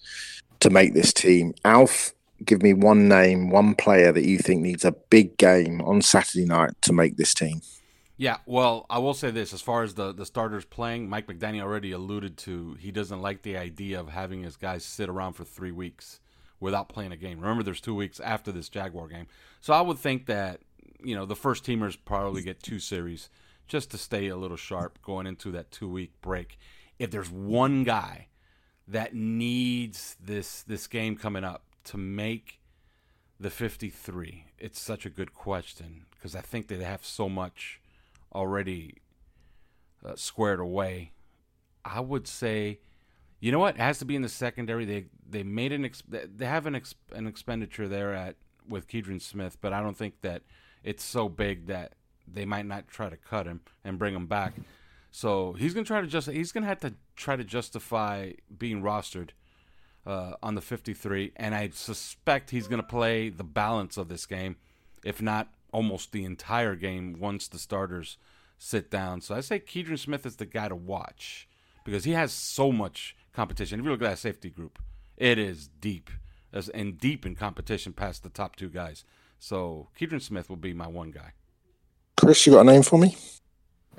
[0.60, 1.54] to make this team.
[1.64, 2.12] Alf,
[2.44, 6.44] give me one name, one player that you think needs a big game on Saturday
[6.44, 7.62] night to make this team.
[8.22, 11.62] Yeah, well, I will say this: as far as the the starters playing, Mike McDaniel
[11.62, 15.42] already alluded to he doesn't like the idea of having his guys sit around for
[15.42, 16.20] three weeks
[16.60, 17.40] without playing a game.
[17.40, 19.26] Remember, there's two weeks after this Jaguar game,
[19.60, 20.60] so I would think that
[21.02, 23.28] you know the first teamers probably get two series
[23.66, 26.60] just to stay a little sharp going into that two week break.
[27.00, 28.28] If there's one guy
[28.86, 32.60] that needs this this game coming up to make
[33.40, 37.80] the 53, it's such a good question because I think they have so much
[38.34, 38.96] already
[40.04, 41.12] uh, squared away.
[41.84, 42.80] I would say,
[43.40, 44.84] you know what, it has to be in the secondary.
[44.84, 48.36] They they made an ex- they have an ex- an expenditure there at
[48.68, 50.42] with Keidron Smith, but I don't think that
[50.84, 51.94] it's so big that
[52.32, 54.54] they might not try to cut him and bring him back.
[55.10, 59.30] So he's gonna try to just he's gonna have to try to justify being rostered
[60.06, 64.56] uh, on the 53, and I suspect he's gonna play the balance of this game,
[65.04, 68.18] if not almost the entire game once the starters
[68.58, 69.20] sit down.
[69.20, 71.48] So I say Keidron Smith is the guy to watch
[71.84, 73.80] because he has so much competition.
[73.80, 74.78] If you look at that safety group,
[75.16, 76.10] it is deep
[76.74, 79.04] and deep in competition past the top two guys.
[79.38, 81.32] So Keidron Smith will be my one guy.
[82.16, 83.16] Chris, you got a name for me?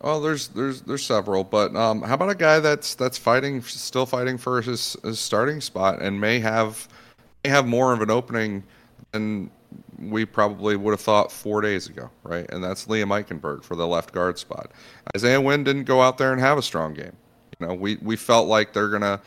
[0.02, 4.06] Well, there's there's there's several, but um, how about a guy that's that's fighting, still
[4.06, 6.88] fighting for his, his starting spot, and may have
[7.44, 8.64] may have more of an opening
[9.12, 9.52] than
[10.10, 12.50] we probably would have thought four days ago, right?
[12.50, 14.72] And that's Liam Eichenberg for the left guard spot.
[15.16, 17.16] Isaiah Wynn didn't go out there and have a strong game.
[17.60, 19.22] You know, we we felt like they're gonna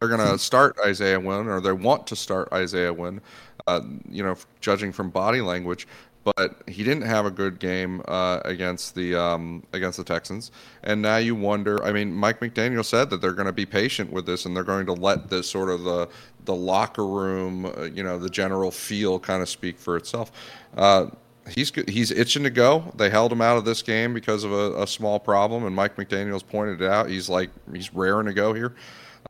[0.00, 3.20] they're gonna start Isaiah Wynn, or they want to start Isaiah Wynn
[3.66, 5.86] uh, you know, judging from body language.
[6.24, 10.52] But he didn't have a good game uh, against the um, against the Texans,
[10.84, 11.82] and now you wonder.
[11.82, 14.62] I mean, Mike McDaniel said that they're going to be patient with this, and they're
[14.62, 16.08] going to let this sort of the
[16.44, 20.30] the locker room, uh, you know, the general feel kind of speak for itself.
[20.76, 21.06] Uh,
[21.50, 22.92] he's he's itching to go.
[22.96, 25.96] They held him out of this game because of a, a, small problem, and Mike
[25.96, 27.08] McDaniel's pointed it out.
[27.08, 28.74] He's like he's raring to go here.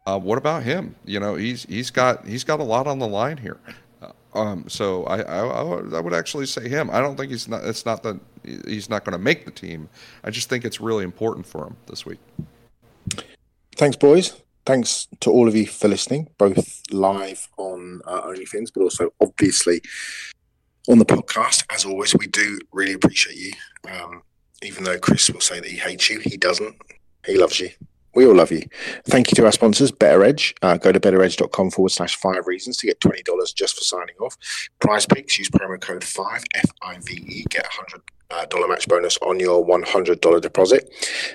[0.07, 0.97] Uh, what about him?
[1.05, 3.59] You know, he's he's got he's got a lot on the line here.
[4.35, 6.89] Um, so I, I, I, would actually say him.
[6.91, 7.65] I don't think he's not.
[7.65, 8.19] It's not that
[8.67, 9.89] he's not going to make the team.
[10.25, 12.19] I just think it's really important for him this week.
[13.77, 14.41] Thanks, boys.
[14.65, 19.83] Thanks to all of you for listening, both live on uh, OnlyFins, but also obviously
[20.89, 21.65] on the podcast.
[21.71, 23.53] As always, we do really appreciate you.
[23.91, 24.23] Um,
[24.63, 26.77] even though Chris will say that he hates you, he doesn't.
[27.27, 27.71] He loves you.
[28.15, 28.69] We all love you.
[29.05, 30.55] Thank you to our sponsors, Better Edge.
[30.63, 34.37] Uh, go to betteredge.com forward slash five reasons to get $20 just for signing off.
[34.81, 38.89] Prize Picks, use promo code 5, F I V E, get a $100 uh, match
[38.89, 40.91] bonus on your $100 deposit.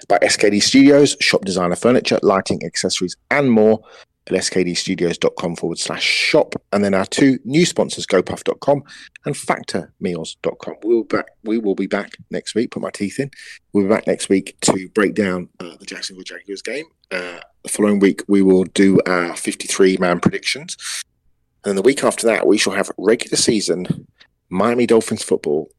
[0.07, 3.82] By SKD Studios, shop designer furniture, lighting, accessories, and more
[4.28, 6.55] at skdstudios.com forward slash shop.
[6.71, 8.84] And then our two new sponsors, gopuff.com
[9.25, 10.75] and factormeals.com.
[10.84, 12.71] We'll back, we will be back next week.
[12.71, 13.32] Put my teeth in.
[13.73, 16.86] We'll be back next week to break down uh, the Jacksonville Jaguars game.
[17.11, 20.78] Uh, the following week, we will do our 53 man predictions.
[21.63, 24.07] And then the week after that, we shall have regular season
[24.49, 25.69] Miami Dolphins football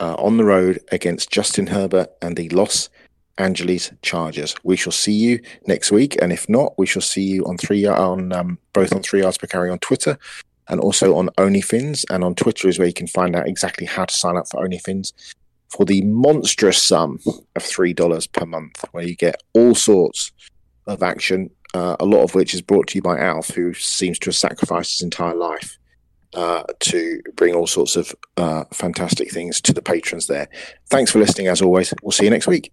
[0.00, 2.88] uh, on the road against Justin Herbert and the Los
[3.38, 4.54] Angeles Chargers.
[4.62, 7.84] We shall see you next week, and if not, we shall see you on three
[7.86, 10.18] on um, both on three yards per carry on Twitter
[10.68, 12.04] and also on OnlyFins.
[12.10, 14.66] And on Twitter is where you can find out exactly how to sign up for
[14.66, 15.12] OnlyFins
[15.68, 17.18] for the monstrous sum
[17.56, 20.32] of three dollars per month, where you get all sorts
[20.86, 21.50] of action.
[21.74, 24.36] Uh, a lot of which is brought to you by Alf, who seems to have
[24.36, 25.76] sacrificed his entire life
[26.34, 30.48] uh, to bring all sorts of uh, fantastic things to the patrons there.
[30.88, 31.92] Thanks for listening, as always.
[32.02, 32.72] We'll see you next week.